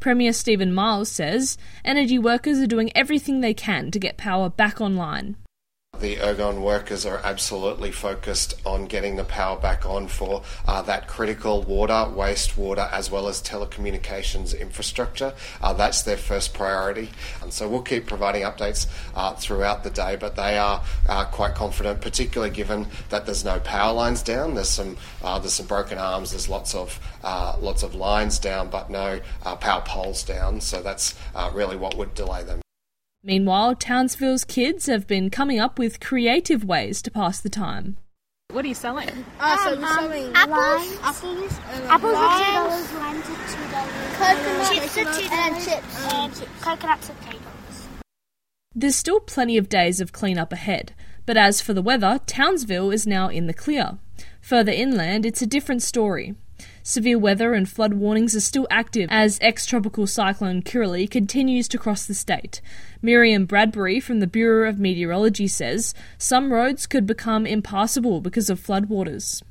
Premier 0.00 0.32
Stephen 0.32 0.74
Miles 0.74 1.10
says 1.10 1.56
energy 1.84 2.18
workers 2.18 2.58
are 2.58 2.66
doing 2.66 2.90
everything 2.96 3.40
they 3.40 3.54
can 3.54 3.92
to 3.92 4.00
get 4.00 4.16
power 4.16 4.48
back 4.48 4.80
online. 4.80 5.36
The 6.02 6.16
Ergon 6.16 6.62
workers 6.62 7.06
are 7.06 7.18
absolutely 7.18 7.92
focused 7.92 8.60
on 8.66 8.86
getting 8.86 9.14
the 9.14 9.22
power 9.22 9.56
back 9.56 9.86
on 9.86 10.08
for 10.08 10.42
uh, 10.66 10.82
that 10.82 11.06
critical 11.06 11.62
water, 11.62 11.92
wastewater, 11.92 12.90
as 12.90 13.08
well 13.08 13.28
as 13.28 13.40
telecommunications 13.40 14.58
infrastructure. 14.58 15.32
Uh, 15.60 15.74
that's 15.74 16.02
their 16.02 16.16
first 16.16 16.54
priority. 16.54 17.08
And 17.40 17.52
so 17.52 17.68
we'll 17.68 17.82
keep 17.82 18.08
providing 18.08 18.42
updates 18.42 18.88
uh, 19.14 19.34
throughout 19.34 19.84
the 19.84 19.90
day, 19.90 20.16
but 20.16 20.34
they 20.34 20.58
are 20.58 20.82
uh, 21.08 21.26
quite 21.26 21.54
confident, 21.54 22.00
particularly 22.00 22.52
given 22.52 22.88
that 23.10 23.24
there's 23.24 23.44
no 23.44 23.60
power 23.60 23.92
lines 23.92 24.22
down. 24.22 24.54
There's 24.54 24.70
some 24.70 24.96
uh, 25.22 25.38
there's 25.38 25.54
some 25.54 25.66
broken 25.66 25.98
arms. 25.98 26.32
There's 26.32 26.48
lots 26.48 26.74
of 26.74 26.98
uh, 27.22 27.56
lots 27.60 27.84
of 27.84 27.94
lines 27.94 28.40
down, 28.40 28.70
but 28.70 28.90
no 28.90 29.20
power 29.60 29.82
poles 29.86 30.24
down. 30.24 30.60
So 30.62 30.82
that's 30.82 31.14
really 31.52 31.76
what 31.76 31.96
would 31.96 32.12
delay 32.14 32.42
them. 32.42 32.61
Meanwhile, 33.24 33.76
Townsville's 33.76 34.44
kids 34.44 34.86
have 34.86 35.06
been 35.06 35.30
coming 35.30 35.60
up 35.60 35.78
with 35.78 36.00
creative 36.00 36.64
ways 36.64 37.00
to 37.02 37.10
pass 37.10 37.38
the 37.40 37.48
time. 37.48 37.96
What 38.50 38.64
are 38.64 38.68
you 38.68 38.74
selling? 38.74 39.08
Uh, 39.38 39.56
so 39.58 39.80
we're 39.80 39.94
selling 39.94 40.32
apples, 40.34 40.56
limes, 40.56 40.98
apples, 41.02 41.58
and 41.70 41.84
apples 41.84 42.12
limes, 42.14 42.18
are 42.18 42.44
two 42.44 42.52
dollars, 42.52 42.92
limes 42.94 43.24
are 43.28 43.48
two 43.48 43.70
dollars, 43.70 43.92
coconut, 44.18 44.72
chips 44.72 44.98
are 44.98 45.20
two 45.20 45.28
dollars, 45.28 45.64
chips. 45.64 46.12
and 46.12 46.34
chips. 46.34 46.60
coconuts 46.62 47.10
are 47.10 47.14
three 47.14 47.38
dollars. 47.38 47.88
There's 48.74 48.96
still 48.96 49.20
plenty 49.20 49.56
of 49.56 49.68
days 49.68 50.00
of 50.00 50.12
clean-up 50.12 50.52
ahead, 50.52 50.92
but 51.24 51.36
as 51.36 51.60
for 51.60 51.72
the 51.72 51.82
weather, 51.82 52.20
Townsville 52.26 52.90
is 52.90 53.06
now 53.06 53.28
in 53.28 53.46
the 53.46 53.54
clear. 53.54 53.98
Further 54.40 54.72
inland, 54.72 55.24
it's 55.24 55.42
a 55.42 55.46
different 55.46 55.82
story. 55.82 56.34
Severe 56.84 57.18
weather 57.18 57.54
and 57.54 57.68
flood 57.68 57.94
warnings 57.94 58.34
are 58.34 58.40
still 58.40 58.66
active 58.68 59.08
as 59.12 59.38
ex 59.40 59.66
tropical 59.66 60.06
cyclone 60.06 60.62
Kirrily 60.62 61.08
continues 61.08 61.68
to 61.68 61.78
cross 61.78 62.06
the 62.06 62.14
state. 62.14 62.60
Miriam 63.00 63.46
Bradbury 63.46 64.00
from 64.00 64.18
the 64.18 64.26
Bureau 64.26 64.68
of 64.68 64.80
Meteorology 64.80 65.46
says 65.46 65.94
some 66.18 66.52
roads 66.52 66.88
could 66.88 67.06
become 67.06 67.46
impassable 67.46 68.20
because 68.20 68.50
of 68.50 68.60
floodwaters. 68.60 69.42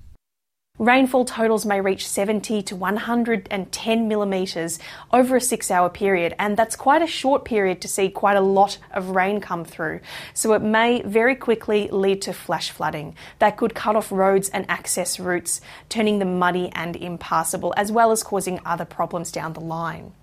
Rainfall 0.82 1.26
totals 1.26 1.63
may 1.63 1.80
reach 1.80 2.08
70 2.08 2.63
to 2.63 2.76
110 2.76 4.08
millimetres 4.08 4.80
over 5.13 5.36
a 5.36 5.39
six 5.39 5.70
hour 5.70 5.89
period, 5.89 6.34
and 6.39 6.58
that's 6.58 6.76
quite 6.76 7.04
a 7.04 7.08
short 7.08 7.46
period 7.46 7.82
to 7.82 7.88
see 7.88 8.10
quite 8.10 8.36
a 8.36 8.41
lot 8.41 8.80
of 8.89 9.12
rain 9.12 9.39
come 9.41 9.63
through. 9.63 10.00
So 10.34 10.54
it 10.54 10.63
may 10.63 11.04
very 11.04 11.36
quickly 11.36 11.88
lead 11.89 12.24
to 12.24 12.34
flash 12.34 12.72
flooding 12.72 13.15
that 13.38 13.58
could 13.58 13.76
cut 13.76 13.96
off 13.96 14.12
roads 14.12 14.50
and 14.50 14.65
access 14.67 15.20
routes, 15.20 15.62
turning 15.88 16.17
them 16.17 16.39
muddy 16.39 16.72
and 16.74 16.96
impassable, 16.96 17.76
as 17.78 17.91
well 17.91 18.10
as 18.10 18.24
causing 18.24 18.60
other 18.65 18.84
problems 18.84 19.32
down 19.32 19.54
the 19.54 19.60
line. 19.60 20.13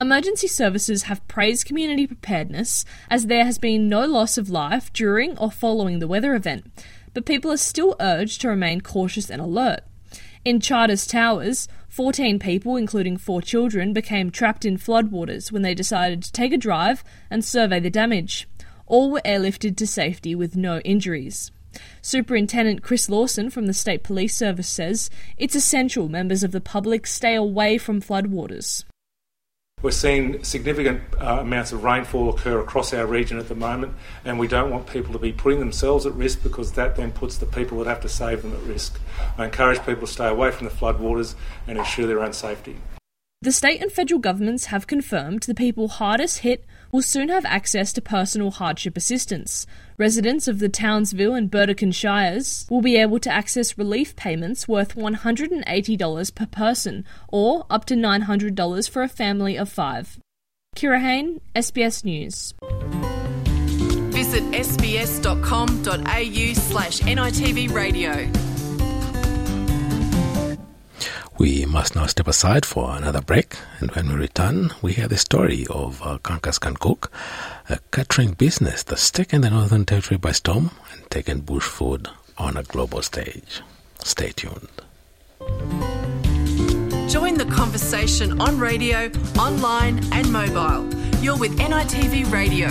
Emergency 0.00 0.48
services 0.48 1.04
have 1.04 1.28
praised 1.28 1.64
community 1.64 2.08
preparedness 2.08 2.84
as 3.08 3.26
there 3.26 3.44
has 3.44 3.58
been 3.58 3.88
no 3.88 4.04
loss 4.04 4.36
of 4.36 4.50
life 4.50 4.92
during 4.92 5.38
or 5.38 5.52
following 5.52 6.00
the 6.00 6.08
weather 6.08 6.34
event, 6.34 6.66
but 7.14 7.24
people 7.24 7.52
are 7.52 7.56
still 7.56 7.94
urged 8.00 8.40
to 8.40 8.48
remain 8.48 8.80
cautious 8.80 9.30
and 9.30 9.40
alert. 9.40 9.82
In 10.44 10.60
Charters 10.60 11.06
Towers, 11.06 11.68
14 11.88 12.38
people, 12.38 12.76
including 12.76 13.16
four 13.16 13.42
children, 13.42 13.92
became 13.92 14.30
trapped 14.30 14.64
in 14.64 14.78
floodwaters 14.78 15.50
when 15.50 15.62
they 15.62 15.74
decided 15.74 16.22
to 16.22 16.32
take 16.32 16.52
a 16.52 16.56
drive 16.56 17.02
and 17.30 17.44
survey 17.44 17.80
the 17.80 17.90
damage. 17.90 18.48
All 18.86 19.10
were 19.10 19.22
airlifted 19.24 19.76
to 19.76 19.86
safety 19.86 20.34
with 20.34 20.56
no 20.56 20.78
injuries. 20.80 21.50
Superintendent 22.00 22.82
Chris 22.82 23.08
Lawson 23.08 23.50
from 23.50 23.66
the 23.66 23.74
State 23.74 24.02
Police 24.02 24.36
Service 24.36 24.68
says 24.68 25.10
it's 25.36 25.54
essential 25.54 26.08
members 26.08 26.42
of 26.42 26.52
the 26.52 26.60
public 26.60 27.06
stay 27.06 27.34
away 27.34 27.76
from 27.76 28.00
floodwaters. 28.00 28.84
We're 29.80 29.92
seeing 29.92 30.42
significant 30.42 31.02
uh, 31.20 31.38
amounts 31.40 31.70
of 31.70 31.84
rainfall 31.84 32.30
occur 32.30 32.60
across 32.60 32.92
our 32.92 33.06
region 33.06 33.38
at 33.38 33.48
the 33.48 33.54
moment, 33.54 33.94
and 34.24 34.36
we 34.36 34.48
don't 34.48 34.70
want 34.70 34.88
people 34.88 35.12
to 35.12 35.20
be 35.20 35.32
putting 35.32 35.60
themselves 35.60 36.04
at 36.04 36.14
risk 36.14 36.42
because 36.42 36.72
that 36.72 36.96
then 36.96 37.12
puts 37.12 37.38
the 37.38 37.46
people 37.46 37.78
that 37.78 37.86
have 37.86 38.00
to 38.00 38.08
save 38.08 38.42
them 38.42 38.52
at 38.54 38.62
risk. 38.62 39.00
I 39.36 39.44
encourage 39.44 39.78
people 39.86 40.08
to 40.08 40.12
stay 40.12 40.26
away 40.26 40.50
from 40.50 40.66
the 40.66 40.72
floodwaters 40.72 41.36
and 41.68 41.78
ensure 41.78 42.08
their 42.08 42.24
own 42.24 42.32
safety. 42.32 42.76
The 43.40 43.52
state 43.52 43.80
and 43.80 43.92
federal 43.92 44.18
governments 44.18 44.64
have 44.66 44.88
confirmed 44.88 45.44
the 45.44 45.54
people 45.54 45.86
hardest 45.86 46.38
hit 46.38 46.64
will 46.90 47.02
soon 47.02 47.28
have 47.28 47.44
access 47.44 47.92
to 47.92 48.00
personal 48.00 48.50
hardship 48.50 48.96
assistance. 48.96 49.66
Residents 49.96 50.48
of 50.48 50.58
the 50.58 50.68
Townsville 50.68 51.34
and 51.34 51.50
Burdekin 51.50 51.92
Shires 51.92 52.66
will 52.70 52.80
be 52.80 52.96
able 52.96 53.18
to 53.20 53.30
access 53.30 53.76
relief 53.76 54.16
payments 54.16 54.68
worth 54.68 54.94
$180 54.94 56.34
per 56.34 56.46
person, 56.46 57.04
or 57.28 57.66
up 57.68 57.84
to 57.86 57.94
$900 57.94 58.90
for 58.90 59.02
a 59.02 59.08
family 59.08 59.56
of 59.56 59.68
five. 59.68 60.18
Kira 60.76 61.00
Hain, 61.00 61.40
SBS 61.54 62.04
News. 62.04 62.54
Visit 64.12 64.42
sbs.com.au 64.52 66.54
slash. 66.54 68.47
We 71.38 71.66
must 71.66 71.94
now 71.94 72.06
step 72.06 72.26
aside 72.26 72.66
for 72.66 72.96
another 72.96 73.20
break, 73.20 73.54
and 73.78 73.92
when 73.92 74.08
we 74.08 74.14
return, 74.16 74.72
we 74.82 74.94
hear 74.94 75.06
the 75.06 75.16
story 75.16 75.66
of 75.70 76.02
uh, 76.02 76.18
Kungkas 76.18 76.58
Can 76.58 76.74
Cook, 76.76 77.12
a 77.68 77.78
catering 77.92 78.32
business 78.32 78.82
that's 78.82 79.08
taken 79.12 79.42
the 79.42 79.50
Northern 79.50 79.84
Territory 79.84 80.18
by 80.18 80.32
storm 80.32 80.72
and 80.92 81.08
taken 81.12 81.38
bush 81.38 81.62
food 81.62 82.08
on 82.38 82.56
a 82.56 82.64
global 82.64 83.02
stage. 83.02 83.62
Stay 84.02 84.32
tuned. 84.32 84.68
Join 87.08 87.34
the 87.34 87.48
conversation 87.54 88.40
on 88.40 88.58
radio, 88.58 89.08
online, 89.38 90.00
and 90.12 90.32
mobile. 90.32 90.92
You're 91.22 91.38
with 91.38 91.56
NITV 91.56 92.32
Radio. 92.32 92.68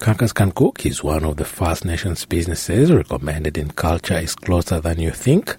Kungkas 0.00 0.34
Can 0.34 0.50
Cook 0.50 0.84
is 0.84 1.04
one 1.04 1.22
of 1.22 1.36
the 1.36 1.44
First 1.44 1.84
Nations 1.84 2.24
businesses 2.24 2.90
recommended 2.90 3.56
in 3.56 3.70
Culture 3.70 4.18
is 4.18 4.34
Closer 4.34 4.80
Than 4.80 4.98
You 4.98 5.12
Think 5.12 5.56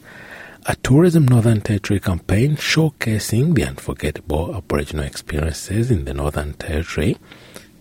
a 0.65 0.75
Tourism 0.77 1.25
Northern 1.25 1.59
Territory 1.59 1.99
campaign 1.99 2.55
showcasing 2.55 3.53
the 3.53 3.65
unforgettable 3.65 4.55
Aboriginal 4.55 5.03
experiences 5.03 5.91
in 5.91 6.05
the 6.05 6.13
Northern 6.13 6.53
Territory, 6.53 7.17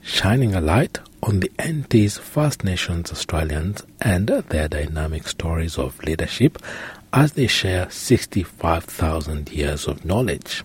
shining 0.03 0.55
a 0.55 0.61
light 0.61 0.99
on 1.23 1.39
the 1.39 1.53
NT's 1.63 2.19
First 2.19 2.65
Nations 2.65 3.13
Australians 3.13 3.85
and 4.01 4.27
their 4.27 4.67
dynamic 4.67 5.29
stories 5.29 5.79
of 5.79 6.03
leadership 6.03 6.59
as 7.13 7.35
they 7.35 7.47
share 7.47 7.89
65,000 7.89 9.53
years 9.53 9.87
of 9.87 10.05
knowledge. 10.05 10.65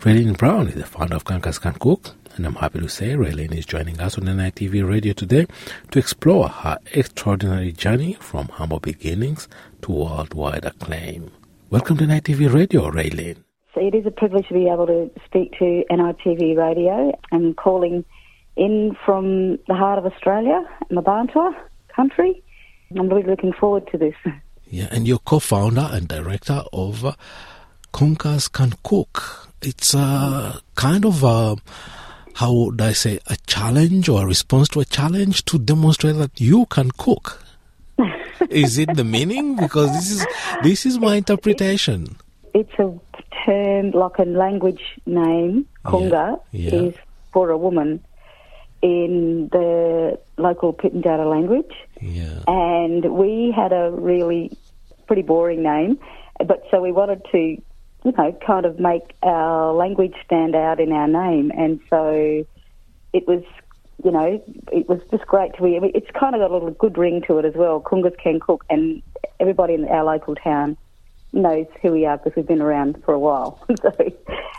Raylene 0.00 0.36
Brown 0.36 0.66
is 0.66 0.74
the 0.74 0.84
founder 0.84 1.14
of 1.14 1.24
Kungkas 1.24 1.60
Can 1.60 1.74
Cook, 1.74 2.16
and 2.34 2.44
I'm 2.44 2.56
happy 2.56 2.80
to 2.80 2.88
say 2.88 3.10
Raylene 3.10 3.54
is 3.56 3.66
joining 3.66 4.00
us 4.00 4.18
on 4.18 4.24
NITV 4.24 4.88
Radio 4.88 5.12
today 5.12 5.46
to 5.92 5.98
explore 6.00 6.48
her 6.48 6.78
extraordinary 6.92 7.70
journey 7.70 8.14
from 8.14 8.48
humble 8.48 8.80
beginnings 8.80 9.46
to 9.82 9.92
worldwide 9.92 10.64
acclaim. 10.64 11.30
Welcome 11.72 11.96
to 11.96 12.04
NITV 12.04 12.52
Radio, 12.52 12.90
Raylene. 12.90 13.44
So 13.74 13.80
it 13.80 13.94
is 13.94 14.04
a 14.04 14.10
privilege 14.10 14.46
to 14.48 14.52
be 14.52 14.68
able 14.68 14.86
to 14.88 15.10
speak 15.24 15.52
to 15.52 15.82
NITV 15.90 16.54
Radio. 16.54 17.18
I'm 17.32 17.54
calling 17.54 18.04
in 18.56 18.94
from 19.06 19.56
the 19.68 19.74
heart 19.74 19.98
of 19.98 20.04
Australia, 20.04 20.68
Mparntwe 20.90 21.54
country. 21.96 22.42
I'm 22.94 23.08
really 23.08 23.22
looking 23.22 23.54
forward 23.54 23.88
to 23.90 23.96
this. 23.96 24.14
Yeah, 24.66 24.88
and 24.90 25.08
you're 25.08 25.18
co-founder 25.18 25.88
and 25.92 26.08
director 26.08 26.62
of 26.74 27.06
uh, 27.06 27.12
Kungkas 27.94 28.52
Can 28.52 28.74
Cook. 28.82 29.48
It's 29.62 29.94
a 29.94 30.60
kind 30.74 31.06
of 31.06 31.22
a, 31.22 31.56
how 32.34 32.52
would 32.52 32.82
I 32.82 32.92
say, 32.92 33.18
a 33.28 33.36
challenge 33.46 34.10
or 34.10 34.24
a 34.24 34.26
response 34.26 34.68
to 34.70 34.80
a 34.80 34.84
challenge 34.84 35.46
to 35.46 35.58
demonstrate 35.58 36.16
that 36.16 36.38
you 36.38 36.66
can 36.66 36.90
cook. 36.98 37.41
Is 38.50 38.78
it 38.78 38.94
the 38.94 39.04
meaning? 39.04 39.56
Because 39.56 39.92
this 39.92 40.10
is 40.10 40.26
this 40.62 40.86
is 40.86 40.98
my 40.98 41.16
interpretation. 41.16 42.16
It's 42.54 42.72
a 42.78 42.92
term, 43.44 43.90
like 43.92 44.18
a 44.18 44.24
language 44.24 44.82
name, 45.06 45.66
Kungka, 45.84 46.40
Yeah, 46.52 46.70
yeah. 46.70 46.80
is 46.88 46.94
for 47.32 47.50
a 47.50 47.56
woman 47.56 48.04
in 48.82 49.48
the 49.52 50.18
local 50.36 50.72
Pitjantjatjara 50.74 51.30
language. 51.30 51.72
Yeah. 52.00 52.42
And 52.46 53.12
we 53.14 53.52
had 53.54 53.72
a 53.72 53.90
really 53.90 54.56
pretty 55.06 55.22
boring 55.22 55.62
name, 55.62 55.98
but 56.38 56.62
so 56.70 56.80
we 56.80 56.92
wanted 56.92 57.22
to, 57.32 57.38
you 57.38 58.12
know, 58.18 58.36
kind 58.44 58.66
of 58.66 58.78
make 58.80 59.14
our 59.22 59.72
language 59.72 60.14
stand 60.24 60.54
out 60.54 60.80
in 60.80 60.92
our 60.92 61.08
name. 61.08 61.52
And 61.56 61.80
so 61.88 62.44
it 63.12 63.26
was, 63.28 63.42
you 64.04 64.10
know, 64.10 64.42
it 64.72 64.88
was 64.88 65.00
just 65.10 65.26
great 65.26 65.54
to 65.54 65.62
be. 65.62 65.76
It's 65.94 66.10
kind 66.18 66.34
of 66.34 66.40
got 66.40 66.50
a 66.50 66.54
little 66.54 66.70
good 66.72 66.98
ring 66.98 67.22
to 67.26 67.38
it 67.38 67.44
as 67.44 67.54
well. 67.54 67.80
Kungkas 67.80 68.16
can 68.18 68.40
cook, 68.40 68.64
and 68.68 69.02
everybody 69.40 69.74
in 69.74 69.84
our 69.86 70.04
local 70.04 70.34
town 70.34 70.76
knows 71.32 71.66
who 71.80 71.92
we 71.92 72.04
are 72.04 72.18
because 72.18 72.34
we've 72.36 72.46
been 72.46 72.60
around 72.60 73.02
for 73.04 73.14
a 73.14 73.18
while. 73.18 73.64
so, 73.82 73.90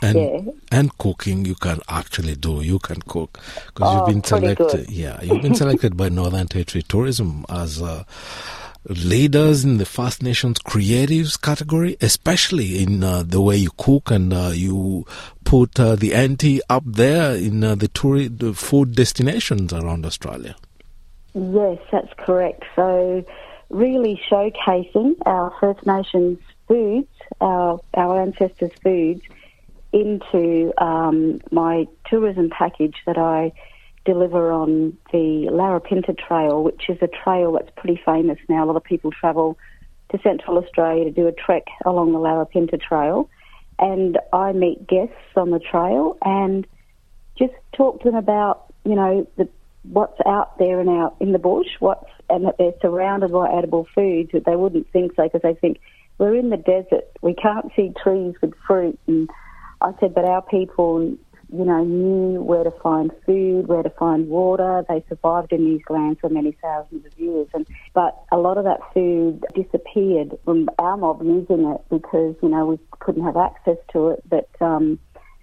And 0.02 0.20
yeah. 0.20 0.52
and 0.72 0.98
cooking 0.98 1.46
you 1.46 1.56
can 1.56 1.80
actually 1.88 2.36
do. 2.36 2.62
You 2.62 2.80
can 2.80 3.02
cook 3.02 3.40
because 3.68 3.90
Oh, 3.90 3.98
you've 3.98 4.08
been 4.08 4.24
selected. 4.24 4.90
Yeah, 4.90 5.22
you've 5.22 5.42
been 5.42 5.56
selected 5.56 5.96
by 5.96 6.10
Northern 6.10 6.48
Territory 6.48 6.84
Tourism 6.84 7.46
as 7.50 7.82
uh, 7.82 8.04
leaders 8.88 9.64
in 9.64 9.78
the 9.78 9.86
First 9.86 10.22
Nations 10.22 10.60
creatives 10.60 11.40
category, 11.40 11.98
especially 12.02 12.82
in 12.82 13.04
uh, 13.04 13.24
the 13.24 13.42
way 13.42 13.58
you 13.58 13.72
cook 13.78 14.12
and 14.12 14.34
uh, 14.34 14.52
you 14.54 15.06
put 15.44 15.80
uh, 15.80 15.96
the 15.96 16.14
ante 16.14 16.62
up 16.70 16.84
there 16.86 17.36
in 17.36 17.64
uh, 17.64 17.76
the, 17.76 17.88
tour- 17.88 18.30
the 18.30 18.54
food 18.54 18.96
destinations 18.96 19.74
around 19.74 20.06
Australia. 20.06 20.56
Yes, 21.34 21.80
that's 21.92 22.14
correct. 22.18 22.64
So, 22.76 23.26
really 23.70 24.22
showcasing 24.30 25.16
our 25.26 25.54
First 25.60 25.86
Nations 25.86 26.40
foods, 26.68 27.08
our 27.42 27.80
our 27.96 28.22
ancestors' 28.22 28.72
foods, 28.84 29.22
into 29.92 30.74
um, 30.78 31.42
my 31.52 31.88
tourism 32.06 32.50
package 32.50 32.96
that 33.06 33.18
I 33.18 33.52
deliver 34.06 34.52
on 34.52 34.98
the 35.12 35.48
Larapinta 35.52 36.18
Trail, 36.18 36.64
which 36.64 36.90
is 36.90 36.98
a 37.02 37.08
trail 37.08 37.54
that's 37.54 37.72
pretty 37.78 38.02
famous 38.06 38.38
now. 38.50 38.64
A 38.64 38.68
lot 38.68 38.76
of 38.76 38.84
people 38.84 39.12
travel 39.12 39.58
to 40.12 40.20
Central 40.22 40.58
Australia 40.58 41.06
to 41.06 41.12
do 41.12 41.28
a 41.28 41.32
trek 41.32 41.64
along 41.86 42.12
the 42.12 42.20
Larapinta 42.20 42.80
Trail, 42.82 43.30
and 43.80 44.20
I 44.32 44.52
meet 44.52 44.88
guests 44.88 45.16
on 45.36 45.52
the 45.52 45.60
trail 45.60 46.18
and 46.24 46.68
just 47.38 47.54
talk 47.76 48.02
to 48.02 48.12
them 48.12 48.16
about 48.16 48.66
you 48.86 48.96
know 48.96 49.28
the 49.38 49.48
what's 49.84 50.20
out 50.26 50.58
there 50.60 50.80
in 50.80 50.88
our 50.88 51.14
in 51.20 51.32
the 51.32 51.40
bush, 51.40 51.68
what's 51.80 52.10
and 52.30 52.46
that 52.46 52.58
they're 52.58 52.74
surrounded 52.82 53.32
by 53.32 53.52
edible 53.52 53.88
foods 53.96 54.32
that 54.34 54.46
they 54.46 54.56
wouldn't 54.56 54.90
think 54.92 55.14
so 55.16 55.24
because 55.24 55.42
they 55.42 55.56
think 55.56 55.80
we're 56.18 56.36
in 56.36 56.50
the 56.50 56.58
desert, 56.58 57.06
we 57.22 57.34
can't 57.34 57.72
see 57.76 57.94
trees 58.02 58.36
with 58.42 58.54
fruit. 58.68 59.00
And 59.08 59.30
I 59.82 59.92
said, 60.00 60.14
but 60.14 60.26
our 60.26 60.42
people, 60.42 61.16
you 61.54 61.66
know, 61.66 61.84
knew 61.84 62.42
where 62.42 62.64
to 62.64 62.72
find 62.72 63.12
food, 63.28 63.68
where 63.68 63.84
to 63.84 63.90
find 63.92 64.28
water. 64.28 64.84
They 64.90 65.04
survived 65.08 65.54
in 65.54 65.66
these 65.66 65.82
lands 65.88 66.20
for 66.20 66.30
many 66.30 66.58
thousands 66.60 67.06
of 67.06 67.20
years, 67.20 67.48
and 67.54 67.68
but 67.94 68.24
a 68.32 68.38
lot 68.38 68.58
of 68.58 68.64
that 68.64 68.80
food 68.92 69.46
disappeared 69.54 70.36
from 70.46 70.68
our 70.80 70.98
mob 70.98 71.22
using 71.24 71.66
it 71.66 71.82
because 71.92 72.36
you 72.42 72.50
know 72.50 72.66
we 72.66 72.80
couldn't 73.00 73.24
have 73.24 73.38
access 73.38 73.78
to 73.92 74.10
it. 74.10 74.24
But 74.28 74.50
um, 74.62 74.98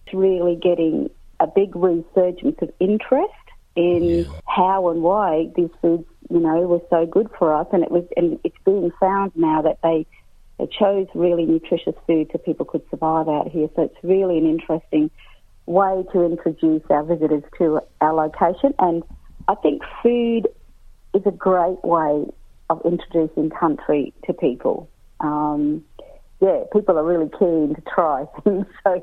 it's 0.04 0.14
really 0.14 0.56
getting 0.56 1.10
a 1.38 1.46
big 1.46 1.76
resurgence 1.76 2.56
of 2.60 2.70
interest 2.80 3.32
in 3.76 4.26
how 4.48 4.88
and 4.88 5.02
why 5.02 5.46
these 5.54 5.70
foods, 5.80 6.04
you 6.28 6.40
know, 6.40 6.60
were 6.62 6.82
so 6.90 7.06
good 7.06 7.28
for 7.38 7.54
us, 7.54 7.68
and 7.72 7.84
it 7.84 7.90
was, 7.92 8.04
and 8.16 8.40
it's 8.42 8.56
being 8.64 8.90
found 8.98 9.30
now 9.36 9.62
that 9.62 9.78
they 9.84 10.06
they 10.58 10.66
chose 10.66 11.06
really 11.14 11.46
nutritious 11.46 11.94
food 12.06 12.28
so 12.32 12.38
people 12.38 12.66
could 12.66 12.82
survive 12.90 13.28
out 13.28 13.48
here. 13.48 13.68
So 13.76 13.82
it's 13.84 13.96
really 14.02 14.36
an 14.36 14.46
interesting 14.46 15.10
way 15.70 16.04
to 16.12 16.24
introduce 16.24 16.82
our 16.90 17.04
visitors 17.04 17.44
to 17.58 17.80
our 18.00 18.12
location, 18.12 18.74
and 18.78 19.02
I 19.48 19.54
think 19.54 19.82
food 20.02 20.48
is 21.14 21.22
a 21.26 21.30
great 21.30 21.82
way 21.84 22.26
of 22.68 22.82
introducing 22.84 23.50
country 23.50 24.12
to 24.26 24.32
people. 24.32 24.90
Um, 25.20 25.84
yeah, 26.40 26.64
people 26.72 26.98
are 26.98 27.04
really 27.04 27.30
keen 27.38 27.74
to 27.74 27.82
try 27.82 28.24
things. 28.44 28.66
So 28.84 29.02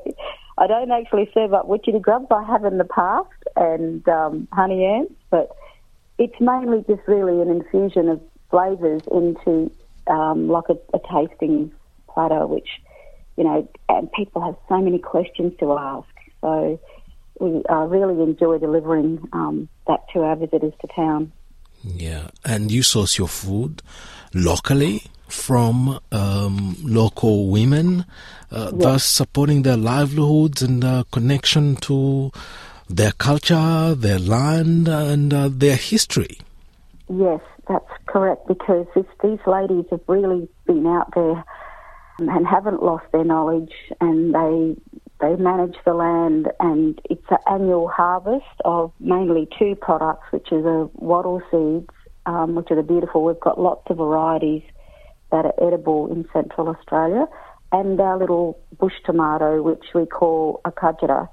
I 0.58 0.66
don't 0.66 0.90
actually 0.90 1.30
serve 1.32 1.54
up 1.54 1.68
witchetty 1.68 2.02
grubs. 2.02 2.26
I 2.30 2.42
have 2.44 2.64
in 2.64 2.78
the 2.78 2.84
past 2.84 3.30
and 3.56 4.06
um, 4.08 4.48
honey 4.52 4.84
ants, 4.84 5.14
but 5.30 5.50
it's 6.18 6.38
mainly 6.40 6.84
just 6.88 7.02
really 7.06 7.40
an 7.40 7.48
infusion 7.48 8.08
of 8.08 8.20
flavours 8.50 9.02
into 9.12 9.70
um, 10.08 10.48
like 10.48 10.64
a, 10.68 10.76
a 10.96 11.00
tasting 11.12 11.72
platter, 12.08 12.46
which 12.46 12.68
you 13.38 13.44
know, 13.44 13.68
and 13.88 14.10
people 14.12 14.42
have 14.42 14.56
so 14.68 14.80
many 14.80 14.98
questions 14.98 15.52
to 15.60 15.72
ask. 15.78 16.08
So 16.40 16.80
we 17.40 17.62
uh, 17.68 17.84
really 17.84 18.22
enjoy 18.22 18.58
delivering 18.58 19.28
um, 19.32 19.68
that 19.86 20.00
to 20.12 20.20
our 20.20 20.36
visitors 20.36 20.72
to 20.80 20.88
town. 20.94 21.32
Yeah, 21.84 22.28
and 22.44 22.70
you 22.70 22.82
source 22.82 23.18
your 23.18 23.28
food 23.28 23.82
locally 24.34 25.04
from 25.28 26.00
um, 26.10 26.76
local 26.82 27.48
women, 27.48 28.04
uh, 28.50 28.72
Yes. 28.72 28.82
thus 28.82 29.04
supporting 29.04 29.62
their 29.62 29.76
livelihoods 29.76 30.62
and 30.62 30.84
uh, 30.84 31.04
connection 31.12 31.76
to 31.76 32.32
their 32.88 33.12
culture, 33.12 33.94
their 33.94 34.18
land, 34.18 34.88
and 34.88 35.32
uh, 35.32 35.48
their 35.52 35.76
history. 35.76 36.38
Yes, 37.08 37.40
that's 37.68 37.90
correct 38.06 38.48
because 38.48 38.86
this, 38.94 39.04
these 39.22 39.38
ladies 39.46 39.84
have 39.90 40.00
really 40.08 40.48
been 40.66 40.86
out 40.86 41.12
there 41.14 41.44
and 42.18 42.46
haven't 42.46 42.82
lost 42.82 43.04
their 43.12 43.24
knowledge 43.24 43.72
and 44.00 44.34
they 44.34 44.76
they 45.20 45.34
manage 45.36 45.76
the 45.84 45.94
land 45.94 46.48
and 46.60 47.00
it's 47.10 47.24
an 47.30 47.38
annual 47.50 47.88
harvest 47.88 48.44
of 48.64 48.92
mainly 49.00 49.48
two 49.58 49.74
products 49.74 50.24
which 50.30 50.48
are 50.52 50.62
the 50.62 50.90
wattle 50.94 51.42
seeds 51.50 51.90
um, 52.26 52.54
which 52.54 52.70
are 52.70 52.76
the 52.76 52.82
beautiful 52.82 53.24
we've 53.24 53.40
got 53.40 53.60
lots 53.60 53.82
of 53.90 53.96
varieties 53.96 54.62
that 55.30 55.44
are 55.44 55.54
edible 55.60 56.10
in 56.12 56.26
central 56.32 56.68
australia 56.68 57.26
and 57.72 58.00
our 58.00 58.18
little 58.18 58.58
bush 58.78 58.94
tomato 59.04 59.62
which 59.62 59.84
we 59.94 60.06
call 60.06 60.60
a 60.64 60.70
kajara 60.70 61.28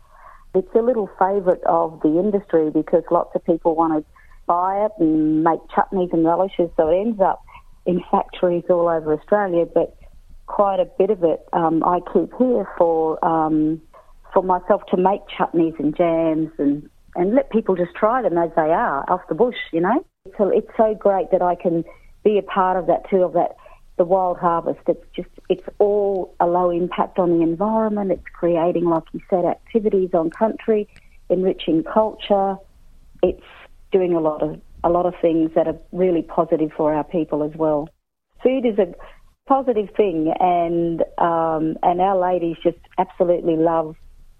it's 0.55 0.73
a 0.73 0.81
little 0.81 1.09
favourite 1.19 1.63
of 1.65 1.99
the 2.01 2.17
industry 2.17 2.69
because 2.69 3.03
lots 3.11 3.35
of 3.35 3.43
people 3.45 3.75
want 3.75 3.93
to 3.93 4.11
buy 4.45 4.85
it 4.85 4.91
and 4.99 5.43
make 5.43 5.59
chutneys 5.75 6.13
and 6.13 6.25
relishes, 6.25 6.69
so 6.77 6.87
it 6.87 6.99
ends 6.99 7.19
up 7.19 7.43
in 7.85 8.01
factories 8.09 8.63
all 8.69 8.87
over 8.87 9.13
Australia. 9.13 9.65
But 9.65 9.95
quite 10.55 10.79
a 10.79 10.85
bit 10.97 11.09
of 11.09 11.21
it 11.21 11.45
um, 11.51 11.83
I 11.83 11.99
keep 12.13 12.31
here 12.37 12.65
for 12.77 13.23
um, 13.25 13.81
for 14.33 14.41
myself 14.41 14.83
to 14.91 14.95
make 14.95 15.19
chutneys 15.27 15.77
and 15.79 15.93
jams 15.93 16.49
and 16.57 16.89
and 17.13 17.35
let 17.35 17.49
people 17.49 17.75
just 17.75 17.93
try 17.93 18.21
them 18.21 18.37
as 18.37 18.51
they 18.55 18.71
are 18.71 19.03
off 19.09 19.19
the 19.27 19.35
bush. 19.35 19.57
You 19.73 19.81
know, 19.81 20.05
so 20.37 20.47
it's 20.47 20.71
so 20.77 20.95
great 20.95 21.31
that 21.31 21.41
I 21.41 21.55
can 21.55 21.83
be 22.23 22.37
a 22.37 22.41
part 22.41 22.77
of 22.77 22.87
that 22.87 23.09
too 23.09 23.23
of 23.23 23.33
that 23.33 23.57
the 23.97 24.05
wild 24.05 24.37
harvest. 24.37 24.79
It's 24.87 25.05
just 25.13 25.27
it's 25.49 25.67
all 25.77 26.33
a 26.39 26.47
low 26.47 26.69
impact 26.69 27.19
on 27.19 27.37
the 27.37 27.43
environment. 27.43 28.13
It's 28.13 28.23
creating, 28.31 28.85
like 28.85 29.03
you 29.11 29.19
said, 29.29 29.43
activities 29.43 30.11
on 30.13 30.29
country, 30.29 30.87
enriching 31.29 31.83
culture. 31.83 32.55
It's 33.21 33.43
doing 33.91 34.13
a 34.13 34.21
lot 34.21 34.41
of 34.41 34.61
a 34.85 34.89
lot 34.89 35.05
of 35.05 35.15
things 35.21 35.51
that 35.55 35.67
are 35.67 35.77
really 35.91 36.21
positive 36.21 36.71
for 36.77 36.93
our 36.93 37.03
people 37.03 37.43
as 37.43 37.51
well. 37.57 37.89
Food 38.41 38.65
is 38.65 38.79
a 38.79 38.95
positive 39.45 39.89
thing, 39.95 40.33
and 40.39 41.01
um, 41.17 41.77
and 41.83 42.01
our 42.01 42.17
ladies 42.17 42.57
just 42.63 42.77
absolutely 42.97 43.55
love. 43.55 43.95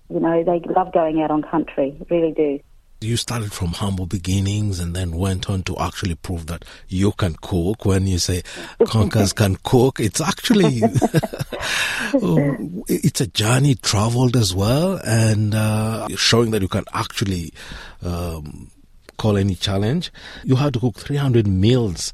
You 0.09 0.19
know, 0.19 0.43
they 0.43 0.61
love 0.73 0.93
going 0.93 1.21
out 1.21 1.31
on 1.31 1.41
country, 1.41 1.97
really 2.09 2.31
do. 2.31 2.59
You 3.01 3.17
started 3.17 3.51
from 3.51 3.69
humble 3.69 4.05
beginnings 4.05 4.79
and 4.79 4.95
then 4.95 5.11
went 5.17 5.49
on 5.49 5.63
to 5.63 5.77
actually 5.77 6.15
prove 6.15 6.47
that 6.47 6.63
you 6.87 7.11
can 7.11 7.35
cook. 7.41 7.85
When 7.85 8.07
you 8.07 8.19
say 8.19 8.41
Kungkas 8.79 9.35
can 9.35 9.57
cook, 9.63 9.99
it's 9.99 10.21
actually 10.21 10.81
oh, 12.15 12.83
it's 12.87 13.21
a 13.21 13.27
journey 13.27 13.75
traveled 13.75 14.35
as 14.35 14.55
well, 14.55 14.99
and 15.03 15.53
uh, 15.53 16.07
showing 16.15 16.51
that 16.51 16.61
you 16.61 16.67
can 16.67 16.85
actually 16.93 17.53
um, 18.01 18.71
call 19.17 19.37
any 19.37 19.55
challenge. 19.55 20.11
You 20.43 20.55
had 20.55 20.73
to 20.73 20.79
cook 20.79 20.97
300 20.97 21.47
meals 21.47 22.13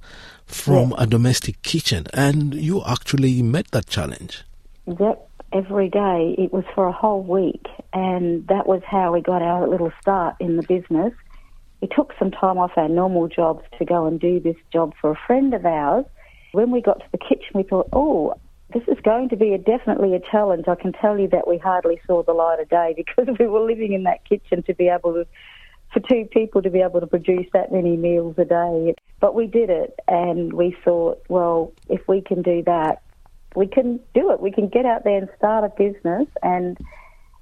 from 0.51 0.93
a 0.97 1.07
domestic 1.07 1.61
kitchen, 1.61 2.05
and 2.13 2.53
you 2.53 2.83
actually 2.85 3.41
met 3.41 3.71
that 3.71 3.87
challenge. 3.87 4.43
Yep, 4.85 5.29
every 5.53 5.89
day. 5.89 6.35
It 6.37 6.53
was 6.53 6.63
for 6.73 6.87
a 6.87 6.91
whole 6.91 7.23
week, 7.23 7.65
and 7.93 8.47
that 8.47 8.67
was 8.67 8.81
how 8.85 9.13
we 9.13 9.21
got 9.21 9.41
our 9.41 9.67
little 9.67 9.91
start 10.01 10.35
in 10.39 10.57
the 10.57 10.63
business. 10.63 11.13
We 11.81 11.87
took 11.87 12.13
some 12.19 12.31
time 12.31 12.57
off 12.57 12.71
our 12.75 12.89
normal 12.89 13.27
jobs 13.27 13.63
to 13.79 13.85
go 13.85 14.05
and 14.05 14.19
do 14.19 14.39
this 14.39 14.55
job 14.71 14.93
for 15.01 15.11
a 15.11 15.19
friend 15.27 15.53
of 15.53 15.65
ours. 15.65 16.05
When 16.51 16.71
we 16.71 16.81
got 16.81 16.99
to 16.99 17.05
the 17.11 17.17
kitchen, 17.17 17.51
we 17.55 17.63
thought, 17.63 17.89
oh, 17.93 18.35
this 18.73 18.83
is 18.87 18.97
going 19.03 19.29
to 19.29 19.35
be 19.35 19.53
a, 19.53 19.57
definitely 19.57 20.15
a 20.15 20.19
challenge. 20.19 20.67
I 20.67 20.75
can 20.75 20.93
tell 20.93 21.19
you 21.19 21.27
that 21.29 21.47
we 21.47 21.57
hardly 21.57 21.99
saw 22.05 22.23
the 22.23 22.33
light 22.33 22.59
of 22.59 22.69
day 22.69 22.93
because 22.97 23.35
we 23.39 23.47
were 23.47 23.61
living 23.61 23.93
in 23.93 24.03
that 24.03 24.25
kitchen 24.25 24.63
to 24.63 24.73
be 24.73 24.87
able 24.87 25.13
to, 25.13 25.27
for 25.93 25.99
two 26.01 26.25
people 26.31 26.61
to 26.61 26.69
be 26.69 26.81
able 26.81 26.99
to 26.99 27.07
produce 27.07 27.47
that 27.53 27.71
many 27.71 27.97
meals 27.97 28.35
a 28.37 28.45
day. 28.45 28.95
But 29.21 29.35
we 29.35 29.47
did 29.47 29.69
it, 29.69 29.97
and 30.07 30.51
we 30.51 30.75
thought, 30.83 31.23
well, 31.29 31.71
if 31.87 32.01
we 32.07 32.21
can 32.21 32.41
do 32.41 32.63
that, 32.65 33.03
we 33.55 33.67
can 33.67 33.99
do 34.15 34.31
it. 34.31 34.41
We 34.41 34.51
can 34.51 34.67
get 34.67 34.85
out 34.85 35.03
there 35.03 35.17
and 35.17 35.29
start 35.37 35.63
a 35.63 35.69
business, 35.69 36.27
and 36.41 36.77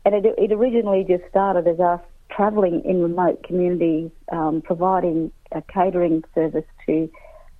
and 0.06 0.14
it, 0.14 0.36
it 0.38 0.52
originally 0.52 1.06
just 1.08 1.24
started 1.30 1.68
as 1.68 1.80
us 1.80 2.02
travelling 2.30 2.84
in 2.84 3.02
remote 3.02 3.44
communities, 3.44 4.12
um, 4.32 4.62
providing 4.62 5.32
a 5.52 5.62
catering 5.62 6.24
service 6.36 6.66
to 6.86 7.10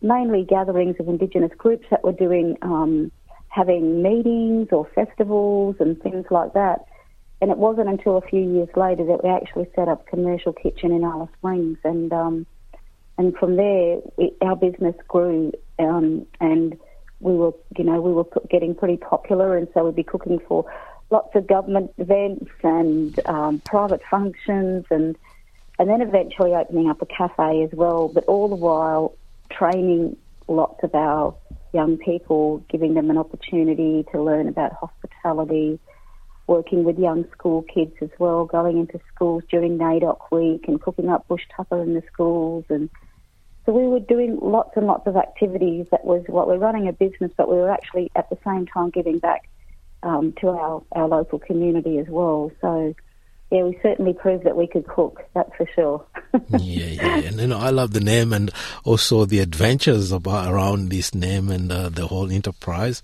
mainly 0.02 0.44
gatherings 0.44 0.96
of 1.00 1.08
Indigenous 1.08 1.52
groups 1.58 1.86
that 1.90 2.04
were 2.04 2.14
doing, 2.14 2.58
um, 2.62 3.12
having 3.48 4.02
meetings 4.02 4.68
or 4.72 4.88
festivals 4.96 5.76
and 5.80 6.02
things 6.02 6.26
like 6.30 6.54
that. 6.54 6.86
And 7.42 7.52
it 7.52 7.58
wasn't 7.58 7.88
until 7.88 8.18
a 8.18 8.22
few 8.22 8.42
years 8.42 8.70
later 8.76 9.06
that 9.06 9.24
we 9.24 9.30
actually 9.30 9.70
set 9.76 9.88
up 9.88 10.06
commercial 10.08 10.52
kitchen 10.52 10.92
in 10.92 11.04
Alice 11.06 11.30
Springs, 11.38 11.78
and 11.86 12.12
um, 12.12 12.46
and 13.20 13.36
from 13.36 13.58
there 13.58 14.00
it, 14.18 14.38
our 14.42 14.56
business 14.56 14.96
grew, 15.10 15.52
um, 15.78 16.26
and 16.40 16.80
we 17.20 17.34
were, 17.34 17.52
you 17.78 17.84
know, 17.84 18.00
we 18.00 18.14
were 18.14 18.26
getting 18.50 18.74
pretty 18.74 18.96
popular, 18.96 19.58
and 19.58 19.68
so 19.74 19.84
we'd 19.84 19.96
be 19.96 20.04
cooking 20.04 20.40
for 20.48 20.66
lots 21.12 21.36
of 21.36 21.46
government 21.46 21.92
events 21.98 22.50
and 22.64 23.20
um, 23.28 23.60
private 23.60 24.02
functions, 24.10 24.86
and 24.90 25.18
and 25.78 25.90
then 25.90 26.02
eventually 26.02 26.56
opening 26.56 26.90
up 26.90 27.02
a 27.02 27.06
cafe 27.06 27.62
as 27.62 27.72
well. 27.74 28.08
But 28.08 28.24
all 28.24 28.48
the 28.48 28.56
while 28.56 29.18
training 29.52 30.16
lots 30.48 30.82
of 30.82 30.96
our 30.96 31.36
young 31.74 31.98
people, 31.98 32.64
giving 32.70 32.94
them 32.94 33.10
an 33.10 33.18
opportunity 33.18 34.06
to 34.14 34.24
learn 34.24 34.48
about 34.48 34.72
hospitality 34.72 35.78
working 36.48 36.84
with 36.84 36.98
young 36.98 37.30
school 37.32 37.64
kids 37.64 37.94
as 38.02 38.10
well, 38.18 38.46
going 38.46 38.80
into 38.80 39.00
schools 39.14 39.44
during 39.52 39.78
NAIDOC 39.78 40.32
week 40.32 40.66
and 40.68 40.82
cooking 40.82 41.08
up 41.08 41.28
bush 41.28 41.44
tucker 41.56 41.84
in 41.84 41.94
the 41.94 42.02
schools. 42.12 42.66
And 42.70 42.90
so 43.70 43.74
we 43.74 43.88
were 43.88 44.00
doing 44.00 44.40
lots 44.42 44.72
and 44.78 44.88
lots 44.88 45.06
of 45.06 45.16
activities. 45.16 45.86
That 45.92 46.04
was 46.04 46.24
what 46.26 46.48
we're 46.48 46.58
running 46.58 46.88
a 46.88 46.92
business, 46.92 47.32
but 47.38 47.48
we 47.48 47.56
were 47.56 47.70
actually 47.70 48.10
at 48.16 48.28
the 48.32 48.38
same 48.44 48.66
time 48.66 48.90
giving 48.90 49.20
back 49.20 49.48
um, 50.02 50.34
to 50.42 50.48
our, 50.48 50.82
our 50.94 51.08
local 51.08 51.38
community 51.38 52.00
as 52.00 52.08
well. 52.10 52.52
So 52.62 52.96
yeah, 53.52 53.64
we 53.64 53.80
certainly 53.82 54.14
proved 54.14 54.44
that 54.44 54.56
we 54.56 54.68
could 54.68 54.86
cook. 54.88 55.24
That's 55.34 55.50
for 55.56 55.66
sure. 55.74 56.06
yeah, 56.60 56.86
yeah, 56.86 57.18
and 57.28 57.40
you 57.40 57.48
know, 57.48 57.58
I 57.58 57.72
love 57.72 57.94
the 57.94 58.00
name 58.00 58.32
and 58.32 58.52
also 58.84 59.26
the 59.26 59.40
adventures 59.40 60.12
about 60.12 60.54
around 60.54 60.90
this 60.90 61.16
name 61.16 61.50
and 61.50 61.72
uh, 61.72 61.90
the 61.90 62.06
whole 62.06 62.32
enterprise. 62.32 63.02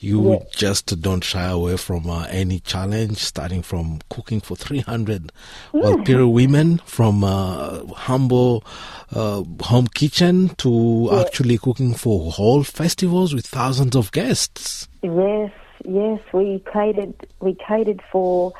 You 0.00 0.32
yeah. 0.32 0.38
just 0.50 1.00
don't 1.00 1.22
shy 1.22 1.44
away 1.44 1.76
from 1.76 2.10
uh, 2.10 2.26
any 2.28 2.58
challenge, 2.58 3.18
starting 3.18 3.62
from 3.62 4.00
cooking 4.10 4.40
for 4.40 4.56
three 4.56 4.80
hundred 4.80 5.30
yeah. 5.72 5.94
well, 5.94 6.28
women, 6.28 6.78
from 6.78 7.22
uh, 7.22 7.86
humble 7.94 8.64
uh, 9.12 9.44
home 9.60 9.86
kitchen 9.86 10.48
to 10.56 11.08
yeah. 11.12 11.20
actually 11.20 11.56
cooking 11.56 11.94
for 11.94 12.32
whole 12.32 12.64
festivals 12.64 13.32
with 13.32 13.46
thousands 13.46 13.94
of 13.94 14.10
guests. 14.10 14.88
Yes, 15.04 15.52
yes, 15.84 16.20
we 16.32 16.64
catered. 16.72 17.14
We 17.40 17.54
catered 17.54 18.02
for 18.10 18.52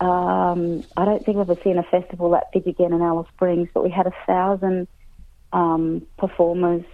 um, 0.00 0.84
I 0.96 1.04
don't 1.04 1.24
think 1.24 1.38
I've 1.38 1.50
ever 1.50 1.60
seen 1.62 1.78
a 1.78 1.82
festival 1.82 2.30
that 2.30 2.52
big 2.52 2.66
again 2.68 2.92
in 2.92 3.02
Alice 3.02 3.28
Springs, 3.34 3.68
but 3.74 3.82
we 3.82 3.90
had 3.90 4.06
a 4.06 4.12
thousand 4.26 4.86
um, 5.52 6.06
performers 6.18 6.84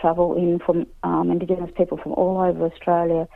travel 0.00 0.36
in 0.36 0.58
from 0.58 0.86
um, 1.02 1.30
Indigenous 1.30 1.70
people 1.76 1.98
from 1.98 2.12
all 2.12 2.40
over 2.40 2.64
Australia 2.64 3.28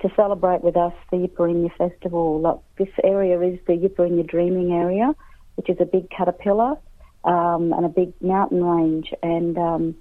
to 0.00 0.10
celebrate 0.14 0.62
with 0.62 0.76
us 0.76 0.92
the 1.10 1.16
Yipirinya 1.16 1.74
Festival. 1.76 2.62
This 2.76 2.88
area 3.02 3.40
is 3.40 3.58
the 3.66 3.72
Yipirinya 3.72 4.26
Dreaming 4.26 4.72
Area, 4.72 5.14
which 5.56 5.70
is 5.70 5.78
a 5.80 5.86
big 5.86 6.10
caterpillar 6.10 6.76
um, 7.24 7.72
and 7.72 7.86
a 7.86 7.88
big 7.88 8.12
mountain 8.20 8.62
range. 8.62 9.14
And 9.22 9.56
um, 9.56 9.94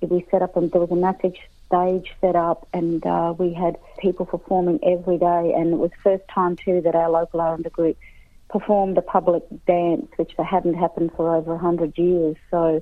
we 0.00 0.26
set 0.30 0.42
up, 0.42 0.56
and 0.56 0.72
there 0.72 0.80
was 0.80 0.90
a 0.90 0.96
massive 0.96 1.34
stage 1.66 2.12
set 2.20 2.34
up, 2.34 2.66
and 2.72 3.04
uh, 3.06 3.34
we 3.38 3.54
had 3.54 3.76
people 3.98 4.26
performing 4.26 4.80
every 4.82 5.18
day. 5.18 5.52
And 5.56 5.74
it 5.74 5.78
was 5.78 5.92
first 6.02 6.24
time 6.28 6.56
too 6.56 6.80
that 6.82 6.96
our 6.96 7.10
local 7.10 7.40
Aranda 7.40 7.70
group 7.70 7.96
performed 8.54 8.96
a 8.96 9.02
public 9.02 9.42
dance, 9.66 10.06
which 10.14 10.30
hadn't 10.38 10.74
happened 10.74 11.10
for 11.16 11.34
over 11.34 11.54
100 11.54 11.98
years. 11.98 12.36
So 12.52 12.80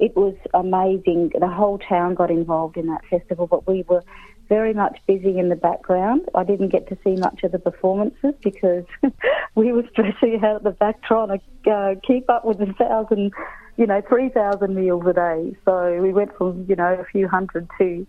it 0.00 0.16
was 0.16 0.34
amazing. 0.52 1.30
The 1.38 1.46
whole 1.46 1.78
town 1.78 2.16
got 2.16 2.28
involved 2.28 2.76
in 2.76 2.88
that 2.88 3.02
festival, 3.08 3.46
but 3.46 3.68
we 3.68 3.84
were 3.88 4.02
very 4.48 4.74
much 4.74 4.98
busy 5.06 5.38
in 5.38 5.48
the 5.48 5.54
background. 5.54 6.22
I 6.34 6.42
didn't 6.42 6.70
get 6.70 6.88
to 6.88 6.98
see 7.04 7.14
much 7.14 7.44
of 7.44 7.52
the 7.52 7.60
performances 7.60 8.34
because 8.42 8.84
we 9.54 9.70
were 9.70 9.84
stressing 9.92 10.40
out 10.42 10.56
at 10.56 10.62
the 10.64 10.72
back 10.72 11.00
trying 11.04 11.38
to 11.38 11.70
uh, 11.70 11.94
keep 12.04 12.28
up 12.28 12.44
with 12.44 12.58
the 12.58 12.72
thousand, 12.72 13.30
you 13.76 13.86
know, 13.86 14.02
3,000 14.08 14.74
meals 14.74 15.04
a 15.06 15.12
day. 15.12 15.56
So 15.64 16.02
we 16.02 16.12
went 16.12 16.36
from, 16.36 16.66
you 16.68 16.74
know, 16.74 16.94
a 17.00 17.04
few 17.04 17.28
hundred 17.28 17.68
to 17.78 18.04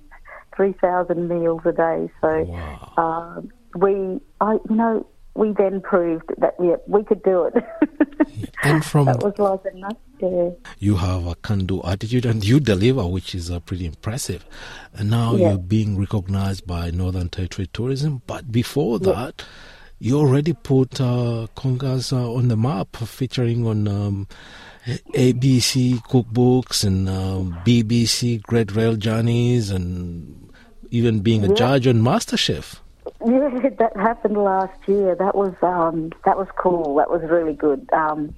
3,000 0.55 1.27
meals 1.27 1.61
a 1.65 1.73
day. 1.73 2.09
So 2.21 2.41
wow. 2.41 2.93
uh, 2.97 3.41
we, 3.75 4.19
I, 4.41 4.53
you 4.67 4.75
know, 4.75 5.05
we 5.35 5.51
then 5.53 5.81
proved 5.81 6.29
that 6.37 6.59
we 6.59 6.75
we 6.87 7.03
could 7.03 7.23
do 7.23 7.45
it. 7.45 7.55
and 8.63 8.85
from 8.85 9.05
that 9.05 9.23
was 9.23 9.37
like 9.39 9.73
enough. 9.73 9.97
Yeah. 10.19 10.51
You 10.79 10.95
have 10.95 11.25
a 11.25 11.35
can-do 11.35 11.81
attitude, 11.83 12.25
and 12.25 12.45
you 12.45 12.59
deliver, 12.59 13.05
which 13.07 13.35
is 13.35 13.51
uh, 13.51 13.59
pretty 13.59 13.85
impressive. 13.85 14.45
And 14.93 15.09
now 15.09 15.35
yeah. 15.35 15.49
you're 15.49 15.57
being 15.57 15.99
recognized 15.99 16.65
by 16.65 16.91
Northern 16.91 17.29
Territory 17.29 17.67
Tourism. 17.73 18.21
But 18.25 18.51
before 18.51 18.99
that, 18.99 19.35
yeah. 19.39 19.45
you 19.99 20.19
already 20.19 20.53
put 20.53 21.01
uh, 21.01 21.47
Kungkas 21.57 22.13
uh, 22.13 22.31
on 22.33 22.47
the 22.47 22.57
map, 22.57 22.95
featuring 22.95 23.65
on. 23.65 23.87
Um, 23.87 24.27
ABC 24.85 26.01
cookbooks 26.07 26.83
and 26.83 27.07
um, 27.07 27.57
BBC 27.65 28.41
Great 28.41 28.75
Rail 28.75 28.97
Journeys, 28.97 29.69
and 29.69 30.51
even 30.91 31.21
being 31.21 31.45
a 31.45 31.53
judge 31.53 31.87
on 31.87 32.01
MasterChef. 32.01 32.81
Yeah, 33.25 33.69
that 33.79 33.95
happened 33.95 34.37
last 34.37 34.77
year. 34.87 35.15
That 35.15 35.35
was 35.35 35.53
um, 35.61 36.11
that 36.25 36.37
was 36.37 36.47
cool. 36.57 36.95
That 36.95 37.09
was 37.09 37.21
really 37.23 37.53
good. 37.53 37.89
Um, 37.93 38.35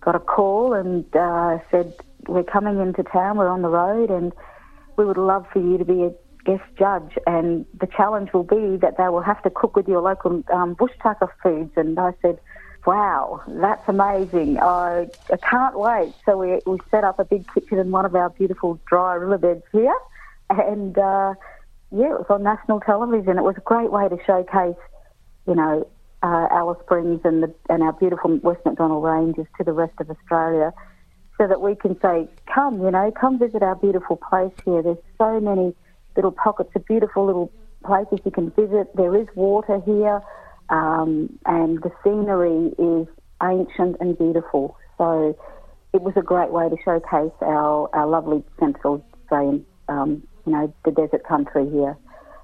got 0.00 0.14
a 0.14 0.20
call 0.20 0.74
and 0.74 1.04
uh, 1.14 1.58
said 1.70 1.94
we're 2.26 2.44
coming 2.44 2.80
into 2.80 3.02
town. 3.02 3.36
We're 3.36 3.48
on 3.48 3.62
the 3.62 3.68
road, 3.68 4.10
and 4.10 4.32
we 4.96 5.04
would 5.04 5.16
love 5.16 5.46
for 5.52 5.60
you 5.60 5.78
to 5.78 5.84
be 5.84 6.02
a 6.04 6.12
guest 6.44 6.64
judge. 6.78 7.16
And 7.26 7.64
the 7.78 7.86
challenge 7.86 8.32
will 8.32 8.44
be 8.44 8.76
that 8.78 8.96
they 8.98 9.08
will 9.08 9.22
have 9.22 9.42
to 9.42 9.50
cook 9.50 9.76
with 9.76 9.88
your 9.88 10.00
local 10.00 10.42
um, 10.52 10.74
bush 10.74 10.92
tucker 11.02 11.32
foods. 11.42 11.72
And 11.76 11.98
I 11.98 12.12
said, 12.20 12.40
"Wow, 12.86 13.42
that's 13.46 13.88
amazing! 13.88 14.58
I, 14.58 15.08
I 15.32 15.36
can't 15.36 15.78
wait." 15.78 16.12
So 16.26 16.38
we 16.38 16.60
we 16.66 16.78
set 16.90 17.04
up 17.04 17.20
a 17.20 17.24
big 17.24 17.46
kitchen 17.54 17.78
in 17.78 17.90
one 17.92 18.04
of 18.04 18.14
our 18.16 18.30
beautiful 18.30 18.80
dry 18.86 19.14
riverbeds 19.14 19.64
here, 19.70 19.96
and. 20.50 20.98
Uh, 20.98 21.34
yeah, 21.94 22.14
it 22.14 22.18
was 22.18 22.26
on 22.28 22.42
national 22.42 22.80
television. 22.80 23.38
It 23.38 23.42
was 23.42 23.54
a 23.56 23.60
great 23.60 23.92
way 23.92 24.08
to 24.08 24.18
showcase, 24.26 24.80
you 25.46 25.54
know, 25.54 25.88
uh, 26.22 26.48
Alice 26.50 26.78
Springs 26.84 27.20
and 27.24 27.42
the 27.42 27.54
and 27.68 27.82
our 27.82 27.92
beautiful 27.92 28.36
West 28.42 28.64
MacDonnell 28.64 29.02
Ranges 29.02 29.46
to 29.58 29.64
the 29.64 29.72
rest 29.72 29.92
of 30.00 30.10
Australia, 30.10 30.72
so 31.38 31.46
that 31.46 31.60
we 31.60 31.76
can 31.76 31.98
say, 32.00 32.28
come, 32.52 32.80
you 32.82 32.90
know, 32.90 33.12
come 33.12 33.38
visit 33.38 33.62
our 33.62 33.76
beautiful 33.76 34.16
place 34.16 34.52
here. 34.64 34.82
There's 34.82 34.98
so 35.18 35.38
many 35.38 35.74
little 36.16 36.32
pockets 36.32 36.70
of 36.74 36.84
beautiful 36.86 37.26
little 37.26 37.52
places 37.84 38.18
you 38.24 38.30
can 38.30 38.50
visit. 38.50 38.94
There 38.96 39.14
is 39.16 39.28
water 39.36 39.80
here, 39.84 40.20
um, 40.70 41.38
and 41.46 41.80
the 41.82 41.92
scenery 42.02 42.72
is 42.78 43.06
ancient 43.42 43.98
and 44.00 44.18
beautiful. 44.18 44.76
So 44.98 45.36
it 45.92 46.02
was 46.02 46.14
a 46.16 46.22
great 46.22 46.50
way 46.50 46.68
to 46.68 46.76
showcase 46.84 47.36
our, 47.40 47.88
our 47.94 48.06
lovely 48.06 48.42
Central 48.58 49.04
Australian 49.22 49.64
um, 49.88 50.26
you 50.46 50.52
know, 50.52 50.74
the 50.84 50.90
desert 50.90 51.24
country 51.24 51.68
here. 51.70 51.96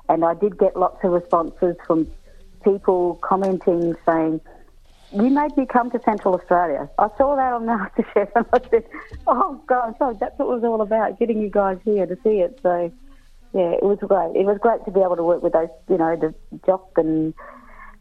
And 0.09 0.25
I 0.25 0.35
did 0.35 0.59
get 0.59 0.77
lots 0.77 0.99
of 1.05 1.13
responses 1.13 1.77
from 1.87 2.09
people 2.65 3.19
commenting 3.23 3.95
saying, 4.07 4.41
you 5.13 5.29
made 5.29 5.57
me 5.57 5.67
come 5.67 5.91
to 5.91 6.01
Central 6.05 6.35
Australia. 6.35 6.89
I 6.99 7.09
saw 7.19 7.37
that 7.37 7.53
on 7.53 7.67
MasterChef 7.67 8.29
and 8.35 8.47
I 8.53 8.61
said, 8.71 8.85
oh 9.27 9.61
God, 9.67 9.95
oh, 10.01 10.17
that's 10.19 10.39
what 10.39 10.47
it 10.47 10.55
was 10.55 10.65
all 10.65 10.81
about, 10.81 11.19
getting 11.19 11.41
you 11.41 11.51
guys 11.51 11.79
here 11.85 12.07
to 12.07 12.17
see 12.23 12.41
it. 12.41 12.59
So, 12.63 12.93
yeah, 13.53 13.73
it 13.73 13.83
was 13.83 13.99
great. 14.01 14.41
It 14.41 14.47
was 14.47 14.59
great 14.61 14.85
to 14.85 14.91
be 14.91 15.01
able 15.01 15.17
to 15.17 15.25
work 15.25 15.43
with 15.43 15.53
those, 15.53 15.69
you 15.89 15.99
know, 15.99 16.17
the 16.17 16.35
Jock 16.65 16.91
and 16.97 17.35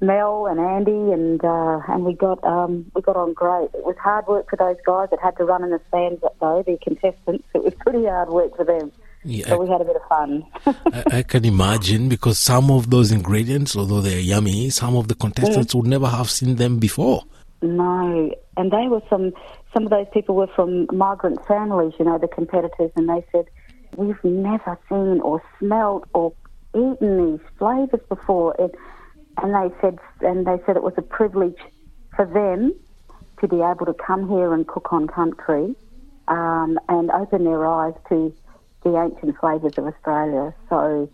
Mel 0.02 0.48
and 0.48 0.60
Andy, 0.60 1.12
and 1.12 1.44
uh, 1.44 1.82
and 1.90 2.06
we 2.06 2.14
got 2.14 2.42
um, 2.46 2.90
we 2.96 3.02
got 3.02 3.18
on 3.18 3.34
great. 3.34 3.70
It 3.74 3.84
was 3.84 3.98
hard 4.02 4.28
work 4.28 4.50
for 4.50 4.56
those 4.56 4.78
guys 4.86 5.10
that 5.10 5.20
had 5.22 5.36
to 5.38 5.44
run 5.44 5.64
in 5.64 5.72
the 5.72 5.82
stands, 5.90 6.22
though 6.40 6.64
the 6.66 6.78
contestants. 6.82 7.44
It 7.54 7.64
was 7.64 7.74
pretty 7.82 8.06
hard 8.06 8.30
work 8.30 8.56
for 8.56 8.64
them. 8.64 8.94
Yeah, 9.24 9.48
so 9.48 9.62
we 9.62 9.68
had 9.68 9.82
a 9.82 9.86
bit 9.86 9.98
of 9.98 10.02
fun. 10.08 10.46
I, 10.66 11.18
I, 11.18 11.24
can 11.24 11.44
imagine 11.44 12.08
because 12.08 12.40
some 12.40 12.72
of 12.72 12.90
those 12.90 13.12
ingredients, 13.12 13.76
although 13.76 14.00
they're 14.00 14.20
yummy, 14.20 14.70
some 14.70 14.96
of 14.96 15.10
the 15.10 15.16
contestants 15.16 15.76
would 15.76 15.88
never 15.88 16.08
have 16.08 16.30
seen 16.30 16.56
them 16.56 16.80
before. 16.80 17.24
No, 17.62 18.34
and 18.56 18.72
they 18.72 18.88
were 18.88 19.02
some. 19.10 19.34
Some 19.74 19.84
of 19.84 19.90
those 19.90 20.08
people 20.14 20.36
were 20.36 20.48
from 20.48 20.88
migrant 20.92 21.46
families, 21.46 21.94
you 22.00 22.06
know, 22.06 22.18
the 22.18 22.30
competitors, 22.30 22.92
and 22.96 23.10
they 23.10 23.26
said, 23.34 23.46
"We've 23.98 24.24
never 24.24 24.80
seen 24.88 25.20
or 25.20 25.44
smelled 25.60 26.06
or 26.14 26.34
eaten 26.74 27.32
these 27.32 27.46
flavors 27.58 28.02
before." 28.08 28.56
And, 28.58 28.74
and 29.44 29.54
they 29.54 29.76
said, 29.82 30.00
and 30.22 30.48
they 30.48 30.64
said 30.66 30.78
it 30.78 30.84
was 30.84 30.94
a 30.98 31.02
privilege 31.02 31.60
for 32.16 32.26
them 32.26 32.74
to 33.42 33.48
be 33.48 33.58
able 33.58 33.86
to 33.86 33.94
come 33.94 34.30
here 34.30 34.54
and 34.54 34.68
cook 34.68 34.92
on 34.92 35.08
country 35.08 35.76
um, 36.28 36.80
and 36.88 37.12
open 37.12 37.44
their 37.44 37.66
eyes 37.66 37.94
to 38.10 38.34
the 38.84 38.96
ancient 38.98 39.38
flavours 39.40 39.74
of 39.78 39.86
Australia. 39.88 40.54
So 40.70 41.10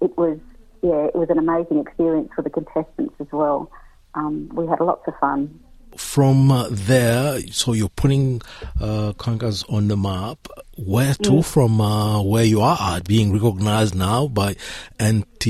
it 0.00 0.16
was, 0.16 0.38
yeah, 0.82 1.06
it 1.06 1.14
was 1.14 1.28
an 1.30 1.38
amazing 1.38 1.78
experience 1.80 2.30
for 2.34 2.42
the 2.42 2.50
contestants 2.50 3.14
as 3.20 3.26
well. 3.32 3.70
Um, 4.14 4.48
we 4.54 4.66
had 4.66 4.80
lots 4.80 5.06
of 5.06 5.14
fun. 5.20 5.60
from 5.96 6.50
uh, 6.52 6.68
there, 6.70 7.40
so 7.50 7.72
you're 7.72 7.88
putting 8.02 8.40
uh, 8.80 9.12
Kungkas 9.18 9.64
on 9.72 9.88
the 9.88 9.96
map. 9.96 10.38
Where 10.78 11.14
to 11.14 11.30
Mm. 11.30 11.44
from 11.44 11.80
uh, 11.80 12.22
where 12.22 12.44
you 12.44 12.60
are, 12.62 12.78
at, 12.80 13.04
being 13.06 13.32
recognized 13.32 13.94
now 13.94 14.28
by 14.28 14.54
NT 15.02 15.44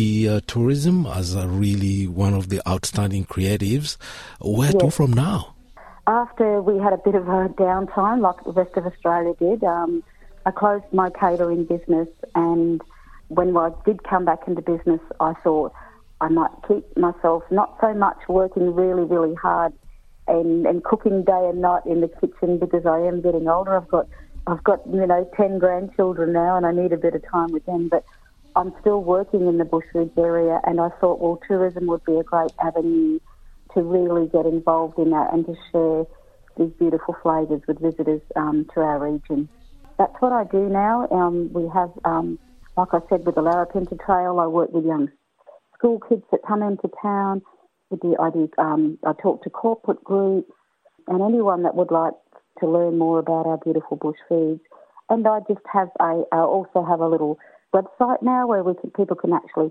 Tourism 0.46 1.06
as 1.06 1.34
a 1.34 1.46
really 1.46 2.08
one 2.08 2.34
of 2.34 2.48
the 2.48 2.60
outstanding 2.68 3.24
creatives. 3.26 3.96
Where 4.40 4.72
to 4.72 4.86
Yes. 4.86 4.96
from 4.96 5.12
now? 5.12 5.54
After 6.06 6.60
we 6.62 6.78
had 6.82 6.92
a 6.92 6.98
bit 6.98 7.14
of 7.14 7.28
a 7.28 7.48
downtime, 7.50 8.20
like 8.20 8.42
the 8.44 8.52
rest 8.52 8.76
of 8.76 8.86
Australia 8.86 9.34
did, 9.38 9.62
um, 9.62 10.02
I 10.47 10.51
closed 10.51 10.84
my 10.93 11.11
catering 11.11 11.64
business. 11.64 12.09
And 12.34 12.80
when 13.28 13.57
I 13.57 13.70
did 13.84 14.03
come 14.05 14.24
back 14.24 14.41
into 14.47 14.62
business, 14.62 15.01
I 15.20 15.34
thought 15.43 15.72
I 16.20 16.28
might 16.28 16.51
keep 16.66 16.97
myself 16.97 17.43
not 17.51 17.76
so 17.80 17.95
much 17.95 18.18
working 18.28 18.74
really, 18.74 19.05
really 19.05 19.34
hard 19.34 19.72
and, 20.28 20.66
and 20.66 20.84
cooking 20.84 21.24
day 21.24 21.49
and 21.49 21.61
night 21.61 21.84
in 21.86 22.01
the 22.01 22.09
kitchen 22.09 22.59
because 22.59 22.86
I 22.86 23.01
am 23.01 23.20
getting 23.20 23.49
older. 23.49 23.76
I've 23.76 23.88
got 23.88 24.07
I've 24.47 24.64
got 24.64 24.80
you 24.86 25.07
know 25.07 25.28
ten 25.36 25.59
grandchildren 25.59 26.32
now, 26.32 26.57
and 26.57 26.64
I 26.64 26.72
need 26.72 26.93
a 26.93 26.97
bit 26.97 27.14
of 27.14 27.22
time 27.30 27.53
with 27.53 27.64
them. 27.66 27.88
But 27.88 28.05
I'm 28.57 28.72
still 28.80 29.03
working 29.03 29.47
in 29.47 29.59
the 29.59 29.64
bush 29.64 29.84
foods 29.93 30.16
area, 30.16 30.61
and 30.64 30.80
I 30.80 30.88
thought, 31.01 31.20
well, 31.20 31.41
tourism 31.47 31.86
would 31.86 32.05
be 32.05 32.16
a 32.16 32.22
great 32.22 32.53
avenue 32.62 33.18
to 33.74 33.82
really 33.82 34.28
get 34.28 34.47
involved 34.47 34.99
in 34.99 35.11
that 35.11 35.32
and 35.32 35.47
to 35.47 35.55
share 35.70 36.05
these 36.59 36.74
beautiful 36.78 37.16
flavours 37.22 37.62
with 37.68 37.78
visitors 37.78 38.22
um, 38.36 38.66
to 38.74 38.80
our 38.80 38.99
region. 38.99 39.49
That's 40.01 40.16
what 40.20 40.32
I 40.32 40.44
do 40.44 40.70
now. 40.70 41.07
Um, 41.11 41.53
we 41.53 41.68
have, 41.74 41.90
um, 42.07 42.38
like 42.74 42.88
I 42.92 43.01
said, 43.11 43.26
with 43.26 43.34
the 43.34 43.42
Larapinta 43.42 44.03
Trail, 44.03 44.40
I 44.40 44.46
work 44.46 44.72
with 44.72 44.86
young 44.86 45.11
school 45.76 46.01
kids 46.09 46.22
that 46.32 46.40
come 46.48 46.62
into 46.62 46.88
town. 47.03 47.42
I 47.92 47.96
do, 47.96 48.48
um, 48.57 48.98
I 49.05 49.12
talk 49.12 49.42
to 49.42 49.51
corporate 49.51 50.03
groups 50.03 50.51
and 51.07 51.20
anyone 51.20 51.64
that 51.64 51.74
would 51.74 51.90
like 51.90 52.14
to 52.61 52.66
learn 52.66 52.96
more 52.96 53.18
about 53.18 53.44
our 53.46 53.59
beautiful 53.59 53.98
bush 53.98 54.16
foods. 54.26 54.62
And 55.11 55.28
I 55.28 55.40
just 55.46 55.61
have 55.70 55.88
a, 56.01 56.22
I 56.32 56.38
also 56.38 56.82
have 56.82 57.01
a 57.01 57.09
little 57.09 57.38
website 57.74 58.22
now 58.22 58.46
where 58.46 58.62
we 58.62 58.72
can, 58.80 58.92
people 58.92 59.16
can 59.16 59.34
actually 59.34 59.70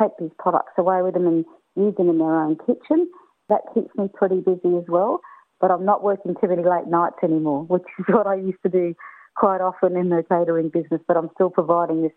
take 0.00 0.12
these 0.18 0.32
products 0.38 0.72
away 0.78 1.02
with 1.02 1.12
them 1.12 1.26
and 1.26 1.44
use 1.74 1.94
them 1.98 2.08
in 2.08 2.16
their 2.16 2.40
own 2.40 2.56
kitchen. 2.64 3.10
That 3.50 3.60
keeps 3.74 3.94
me 3.94 4.08
pretty 4.14 4.40
busy 4.40 4.74
as 4.78 4.84
well. 4.88 5.20
But 5.60 5.70
I'm 5.70 5.84
not 5.84 6.02
working 6.02 6.34
too 6.40 6.48
many 6.48 6.62
late 6.62 6.86
nights 6.86 7.16
anymore, 7.22 7.64
which 7.68 7.84
is 7.98 8.06
what 8.08 8.26
I 8.26 8.36
used 8.36 8.62
to 8.62 8.70
do 8.70 8.94
quite 9.36 9.60
often 9.60 9.96
in 9.96 10.08
the 10.08 10.24
catering 10.28 10.70
business. 10.70 11.00
But 11.06 11.16
I'm 11.16 11.30
still 11.34 11.50
providing 11.50 12.02
this, 12.02 12.12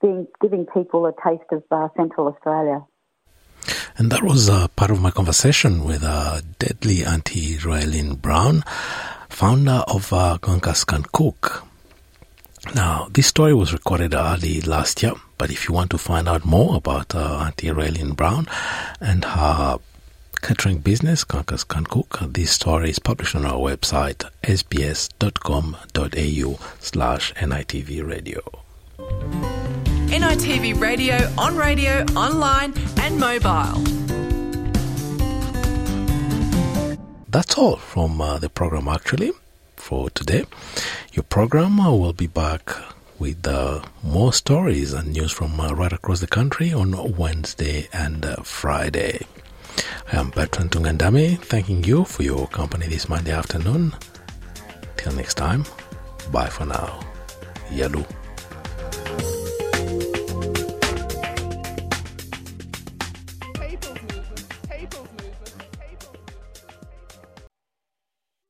being, 0.00 0.26
giving 0.40 0.66
people 0.66 1.06
a 1.06 1.12
taste 1.12 1.50
of 1.52 1.62
uh, 1.70 1.88
Central 1.96 2.28
Australia. 2.28 2.84
And 3.98 4.10
that 4.10 4.22
was 4.22 4.48
uh, 4.48 4.68
part 4.68 4.90
of 4.90 5.02
my 5.02 5.10
conversation 5.10 5.84
with 5.84 6.02
uh, 6.02 6.40
deadly 6.58 7.04
Auntie 7.04 7.58
Rayleen 7.58 8.20
Brown, 8.20 8.62
founder 9.28 9.84
of 9.88 10.12
uh, 10.12 10.38
Cook. 11.12 11.64
Now, 12.74 13.08
this 13.10 13.26
story 13.26 13.52
was 13.52 13.72
recorded 13.72 14.14
early 14.14 14.60
last 14.60 15.02
year, 15.02 15.12
but 15.38 15.50
if 15.50 15.68
you 15.68 15.74
want 15.74 15.90
to 15.90 15.98
find 15.98 16.28
out 16.28 16.44
more 16.44 16.76
about 16.76 17.14
uh, 17.14 17.44
Auntie 17.46 17.68
Rayleen 17.68 18.14
Brown 18.14 18.46
and 19.00 19.24
her 19.24 19.78
catering 20.40 20.78
business, 20.78 21.24
Kungkas 21.24 21.66
Can 21.66 21.84
Cook, 21.84 22.18
this 22.32 22.50
story 22.52 22.90
is 22.90 22.98
published 22.98 23.34
on 23.34 23.44
our 23.44 23.58
website, 23.58 24.28
sbs.com.au 24.42 25.78
slash 26.80 27.34
NITV 27.34 28.06
radio. 28.06 28.40
NITV 30.08 30.80
Radio, 30.80 31.16
on 31.38 31.56
radio, 31.56 32.04
online, 32.16 32.74
and 33.00 33.18
mobile. 33.18 33.80
That's 37.28 37.56
all 37.56 37.76
from 37.76 38.20
uh, 38.20 38.38
the 38.38 38.48
program 38.48 38.88
actually 38.88 39.32
for 39.76 40.10
today. 40.10 40.44
Your 41.12 41.22
program 41.24 41.78
uh, 41.78 41.92
will 41.92 42.12
be 42.12 42.26
back 42.26 42.70
with 43.18 43.46
uh, 43.46 43.82
more 44.02 44.32
stories 44.32 44.92
and 44.92 45.12
news 45.12 45.30
from 45.30 45.60
uh, 45.60 45.72
right 45.72 45.92
across 45.92 46.20
the 46.20 46.26
country 46.26 46.72
on 46.72 47.16
Wednesday 47.16 47.88
and 47.92 48.24
uh, 48.24 48.36
Friday. 48.42 49.26
Um, 49.70 49.76
I 50.12 50.16
am 50.20 50.30
Bertrand 50.30 50.70
Tungandame. 50.72 51.38
thanking 51.38 51.84
you 51.84 52.04
for 52.04 52.22
your 52.22 52.48
company 52.48 52.86
this 52.86 53.08
Monday 53.08 53.32
afternoon. 53.32 53.92
Till 54.96 55.12
next 55.12 55.34
time, 55.34 55.64
bye 56.32 56.48
for 56.48 56.66
now. 56.66 57.00
Yalu. 57.70 58.04